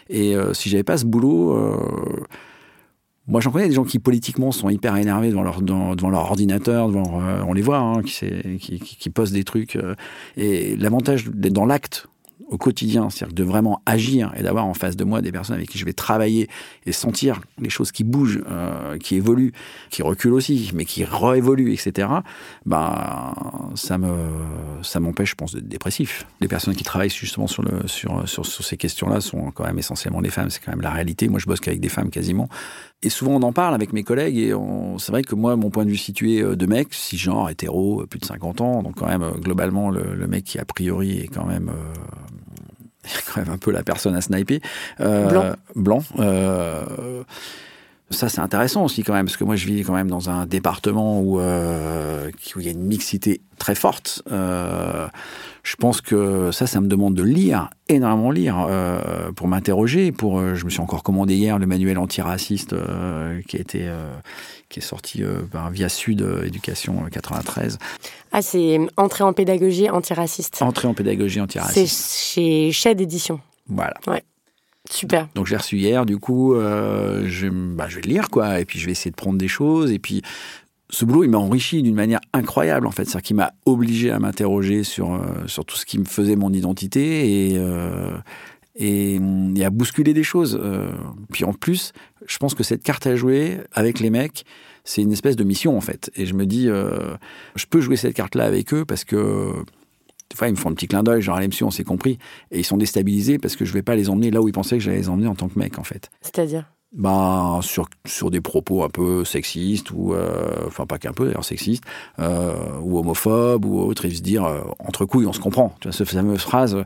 [0.10, 1.58] Et si j'avais pas ce boulot,
[3.28, 6.90] moi, j'en connais des gens qui politiquement sont hyper énervés devant leur, devant leur ordinateur,
[6.90, 9.78] devant, on les voit, hein, qui, postent des trucs.
[10.36, 12.10] et l'avantage d'être dans l'acte
[12.52, 15.70] au quotidien, c'est-à-dire de vraiment agir et d'avoir en face de moi des personnes avec
[15.70, 16.50] qui je vais travailler
[16.86, 19.54] et sentir les choses qui bougent, euh, qui évoluent,
[19.90, 22.10] qui reculent aussi, mais qui réévoluent, etc.
[22.66, 23.34] Ben,
[23.76, 24.14] ça me,
[24.84, 26.28] ça m'empêche, je pense, d'être dépressif.
[26.42, 30.22] Les personnes qui travaillent justement sur le, sur, sur, ces questions-là sont quand même essentiellement
[30.22, 30.50] des femmes.
[30.50, 31.30] C'est quand même la réalité.
[31.30, 32.50] Moi, je bosse qu'avec des femmes quasiment.
[33.02, 34.54] Et souvent, on en parle avec mes collègues et
[35.00, 38.06] c'est vrai que moi, mon point de vue situé euh, de mec, si genre hétéro,
[38.08, 41.28] plus de 50 ans, donc quand même, euh, globalement, le, mec qui a priori est
[41.28, 41.72] quand même
[43.34, 44.60] quand même un peu la personne à sniper.
[45.00, 45.56] Euh, Blanc.
[45.76, 46.04] Blanc.
[48.12, 50.46] Ça, c'est intéressant aussi quand même, parce que moi, je vis quand même dans un
[50.46, 54.22] département où, euh, où il y a une mixité très forte.
[54.32, 55.08] Euh,
[55.64, 60.12] je pense que ça, ça me demande de lire, énormément lire, euh, pour m'interroger.
[60.12, 62.76] Pour, je me suis encore commandé hier le manuel antiraciste
[63.48, 63.90] qui a été,
[64.70, 67.78] qui est sorti par Via Sud Éducation euh, 93.
[68.32, 70.62] Ah, c'est Entrée en pédagogie antiraciste.
[70.62, 72.16] Entrée en pédagogie C'est antiraciste.
[72.16, 73.40] chez Shed Édition.
[73.68, 73.94] Voilà.
[74.90, 75.30] Super.
[75.36, 78.66] Donc j'ai reçu hier, du coup, euh, je, bah, je vais le lire, quoi, et
[78.66, 80.22] puis je vais essayer de prendre des choses, et puis
[80.90, 84.20] ce boulot, il m'a enrichi d'une manière incroyable, en fait, c'est-à-dire qu'il m'a obligé à
[84.20, 88.18] m'interroger sur, euh, sur tout ce qui me faisait mon identité, et, euh,
[88.76, 89.20] et,
[89.56, 90.60] et à bousculer des choses.
[90.62, 90.92] Euh,
[91.32, 91.94] puis en plus,
[92.28, 94.46] je pense que cette carte à jouer avec les mecs,
[94.84, 98.16] c'est une espèce de mission, en fait, et je me dis, je peux jouer cette
[98.16, 99.52] carte-là avec eux, parce que...
[100.32, 102.18] Des fois, ils me font un petit clin d'œil, genre, allez, monsieur, on s'est compris.
[102.52, 104.78] Et ils sont déstabilisés parce que je vais pas les emmener là où ils pensaient
[104.78, 106.10] que j'allais les emmener en tant que mec, en fait.
[106.22, 106.72] C'est-à-dire?
[106.94, 111.44] Ben, sur, sur des propos un peu sexistes, ou, euh, enfin, pas qu'un peu d'ailleurs
[111.44, 111.84] sexistes,
[112.20, 115.76] euh, ou homophobes, ou autres, et se dire, euh, entre couilles, on se comprend.
[115.82, 116.78] Tu vois, cette fameuse phrase,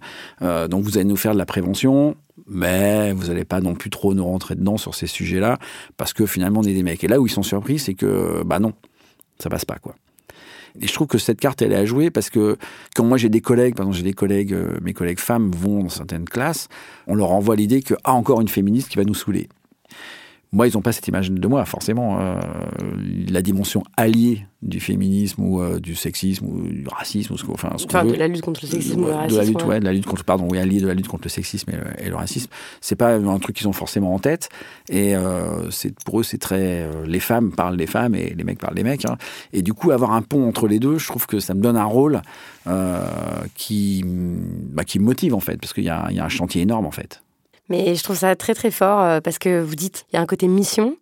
[0.41, 2.15] donc vous allez nous faire de la prévention,
[2.47, 5.59] mais vous n'allez pas non plus trop nous rentrer dedans sur ces sujets-là,
[5.97, 7.03] parce que finalement, on est des mecs.
[7.03, 8.73] Et là où ils sont surpris, c'est que, bah non,
[9.39, 9.95] ça passe pas, quoi.
[10.81, 12.57] Et je trouve que cette carte, elle est à jouer parce que
[12.95, 15.83] quand moi j'ai des collègues, par exemple j'ai des collègues, euh, mes collègues femmes vont
[15.83, 16.67] dans certaines classes,
[17.07, 19.47] on leur envoie l'idée que ah encore une féministe qui va nous saouler.
[20.51, 22.19] Moi, ils n'ont pas cette image de moi, forcément.
[22.21, 22.39] Euh,
[23.27, 27.71] la dimension alliée du féminisme ou euh, du sexisme ou du racisme, ou ce, enfin,
[27.77, 28.15] ce qu'on Enfin, de veut.
[28.17, 29.41] la lutte contre le sexisme ou de le la racisme.
[29.43, 29.67] lutte, ouais.
[29.67, 31.75] ouais, de la lutte contre, pardon, oui, allié de la lutte contre le sexisme et
[31.75, 32.49] le, et le racisme.
[32.81, 34.49] C'est pas un truc qu'ils ont forcément en tête.
[34.89, 38.59] Et euh, c'est pour eux, c'est très, les femmes parlent des femmes et les mecs
[38.59, 39.05] parlent des mecs.
[39.05, 39.17] hein.
[39.51, 41.77] Et du coup, avoir un pont entre les deux, je trouve que ça me donne
[41.77, 42.21] un rôle
[43.55, 46.91] qui, bah, qui me motive en fait, parce qu'il y a un chantier énorme en
[46.91, 47.21] fait.
[47.69, 50.21] Mais je trouve ça très très fort euh, parce que vous dites, il y a
[50.21, 50.97] un côté mission.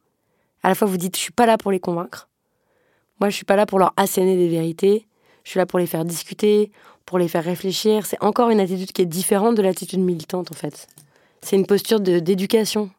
[0.63, 2.29] À la fois, vous dites, je suis pas là pour les convaincre.
[3.19, 5.05] Moi, je suis pas là pour leur asséner des vérités.
[5.43, 6.71] Je suis là pour les faire discuter,
[7.05, 8.05] pour les faire réfléchir.
[8.05, 10.87] C'est encore une attitude qui est différente de l'attitude militante, en fait.
[11.41, 12.89] C'est une posture d'éducation.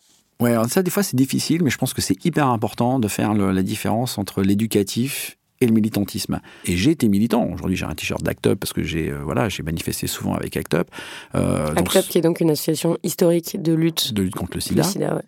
[0.40, 3.08] Ouais, alors ça, des fois, c'est difficile, mais je pense que c'est hyper important de
[3.08, 6.40] faire la différence entre l'éducatif et le militantisme.
[6.66, 7.48] Et j'ai été militant.
[7.52, 10.56] Aujourd'hui, j'ai un t-shirt d'ACT UP parce que j'ai euh, voilà, j'ai manifesté souvent avec
[10.56, 10.90] ACT UP.
[11.34, 14.52] Euh, donc, ACT UP, qui est donc une association historique de lutte de lutte contre
[14.54, 14.82] le sida.
[14.82, 15.14] le sida.
[15.16, 15.22] ouais.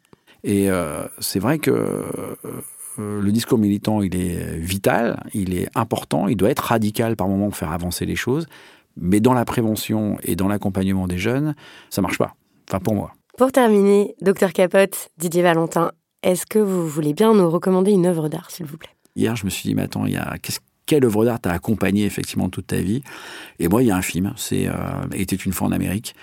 [0.45, 2.05] Et euh, c'est vrai que
[2.99, 7.47] le discours militant, il est vital, il est important, il doit être radical par moment
[7.47, 8.47] pour faire avancer les choses.
[8.97, 11.55] Mais dans la prévention et dans l'accompagnement des jeunes,
[11.91, 12.37] ça marche pas.
[12.69, 13.13] Enfin, pour moi.
[13.37, 15.91] Pour terminer, docteur Capote, Didier Valentin,
[16.23, 18.96] est-ce que vous voulez bien nous recommander une œuvre d'art, s'il vous plaît?
[19.17, 21.51] Hier, je me suis dit, mais attends, il y a qu'est-ce- quelle œuvre d'art t'a
[21.53, 23.03] accompagné effectivement toute ta vie?
[23.59, 24.73] Et moi, il y a un film, c'est euh,
[25.15, 26.15] Était une fois en Amérique,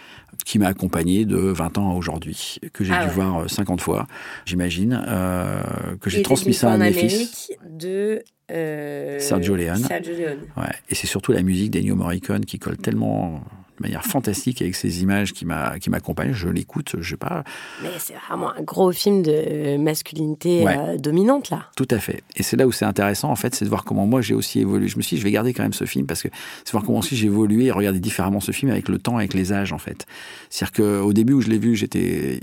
[0.45, 3.13] qui m'a accompagné de 20 ans à aujourd'hui, que j'ai Ah dû ouais.
[3.15, 4.07] voir euh, 50 fois,
[4.45, 5.61] j'imagine, euh,
[5.99, 7.51] que j'ai transmis ça à mes fils.
[7.69, 9.77] De euh, Sergio Leone.
[9.83, 10.39] Sergio Leone.
[10.55, 10.71] Ouais.
[10.89, 13.41] Et c'est surtout la musique d'Ennio Morricone qui colle tellement
[13.83, 16.33] manière fantastique avec ces images qui m'a qui m'accompagnent.
[16.33, 17.43] Je l'écoute, je sais pas,
[17.81, 20.77] Mais c'est vraiment un gros film de masculinité Ouais.
[20.77, 21.67] euh, dominante, là.
[21.75, 22.23] tout à fait.
[22.35, 24.59] Et c'est là où c'est intéressant, en fait, c'est de voir comment moi j'ai aussi
[24.59, 24.87] évolué.
[24.87, 26.29] Je me suis dit, je vais garder quand même ce film parce que
[26.63, 29.33] c'est voir comment aussi j'ai évolué et regarder différemment ce film avec le temps, avec
[29.33, 30.05] les âges, en fait.
[30.49, 30.71] C'est-à-dire
[31.01, 32.39] qu'au début où je l'ai vu, j'étais.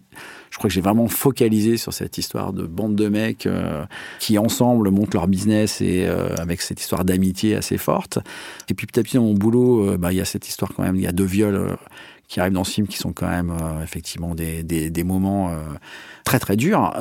[0.51, 3.85] Je crois que j'ai vraiment focalisé sur cette histoire de bande de mecs euh,
[4.19, 8.19] qui ensemble montent leur business et euh, avec cette histoire d'amitié assez forte.
[8.69, 10.73] Et puis petit à petit dans mon boulot, euh, bah, il y a cette histoire
[10.75, 11.77] quand même, il y a deux viols euh,
[12.29, 15.55] qui arrivent dans ce film qui sont quand même euh, effectivement des, des, moments euh,
[16.25, 16.93] très très durs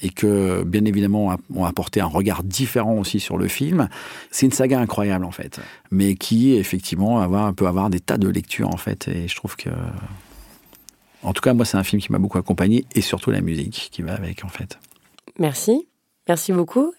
[0.00, 3.88] et que bien évidemment ont apporté un regard différent aussi sur le film.
[4.30, 5.58] C'est une saga incroyable en fait,
[5.90, 9.56] mais qui effectivement avoir, peut avoir des tas de lectures en fait et je trouve
[9.56, 9.70] que
[11.24, 13.88] en tout cas moi c'est un film qui m'a beaucoup accompagné et surtout la musique
[13.90, 14.78] qui va avec en fait.
[15.40, 15.88] Merci.
[16.28, 16.92] Merci beaucoup.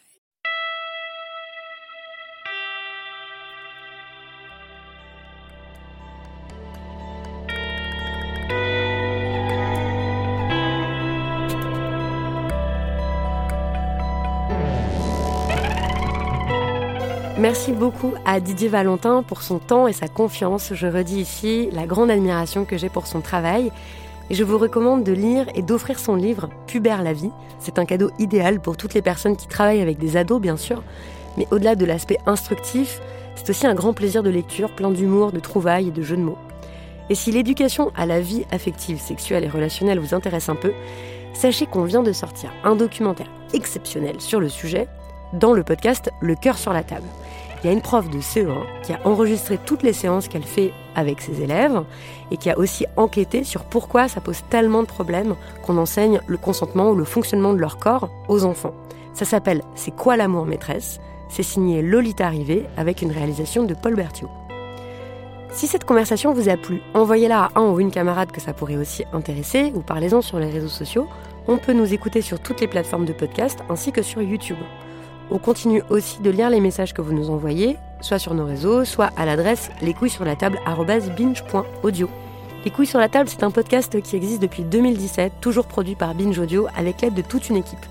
[17.50, 20.72] Merci beaucoup à Didier Valentin pour son temps et sa confiance.
[20.76, 23.72] Je redis ici la grande admiration que j'ai pour son travail.
[24.30, 27.32] Et je vous recommande de lire et d'offrir son livre Pubère la vie.
[27.58, 30.84] C'est un cadeau idéal pour toutes les personnes qui travaillent avec des ados, bien sûr.
[31.38, 33.02] Mais au-delà de l'aspect instructif,
[33.34, 36.22] c'est aussi un grand plaisir de lecture, plein d'humour, de trouvailles et de jeux de
[36.22, 36.38] mots.
[37.10, 40.72] Et si l'éducation à la vie affective, sexuelle et relationnelle vous intéresse un peu,
[41.34, 44.88] sachez qu'on vient de sortir un documentaire exceptionnel sur le sujet
[45.34, 47.08] dans le podcast Le cœur sur la table.
[47.62, 50.72] Il y a une prof de CE1 qui a enregistré toutes les séances qu'elle fait
[50.96, 51.84] avec ses élèves
[52.32, 56.38] et qui a aussi enquêté sur pourquoi ça pose tellement de problèmes qu'on enseigne le
[56.38, 58.74] consentement ou le fonctionnement de leur corps aux enfants.
[59.14, 61.00] Ça s'appelle C'est quoi l'amour maîtresse?
[61.28, 64.30] C'est signé Lolita Rivet avec une réalisation de Paul Berthiaud.
[65.52, 68.78] Si cette conversation vous a plu, envoyez-la à un ou une camarade que ça pourrait
[68.78, 71.08] aussi intéresser ou parlez-en sur les réseaux sociaux.
[71.48, 74.58] On peut nous écouter sur toutes les plateformes de podcast ainsi que sur YouTube.
[75.32, 78.86] On continue aussi de lire les messages que vous nous envoyez, soit sur nos réseaux,
[78.86, 82.10] soit à l'adresse lescouilles-sur-la-table@binge.audio.
[82.66, 86.14] Les couilles sur la table, c'est un podcast qui existe depuis 2017, toujours produit par
[86.14, 87.86] Binge Audio avec l'aide de toute une équipe.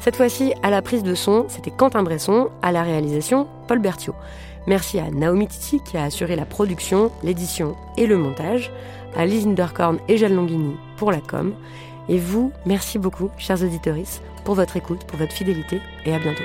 [0.00, 4.14] Cette fois-ci, à la prise de son, c'était Quentin Bresson, à la réalisation, Paul Berthiaud.
[4.66, 8.70] Merci à Naomi Titi qui a assuré la production, l'édition et le montage,
[9.16, 11.52] à Lise Inderkorn et Jeanne Longhini pour la com.
[12.08, 13.96] Et vous, merci beaucoup, chers auditeurs,
[14.44, 16.44] pour votre écoute, pour votre fidélité et à bientôt.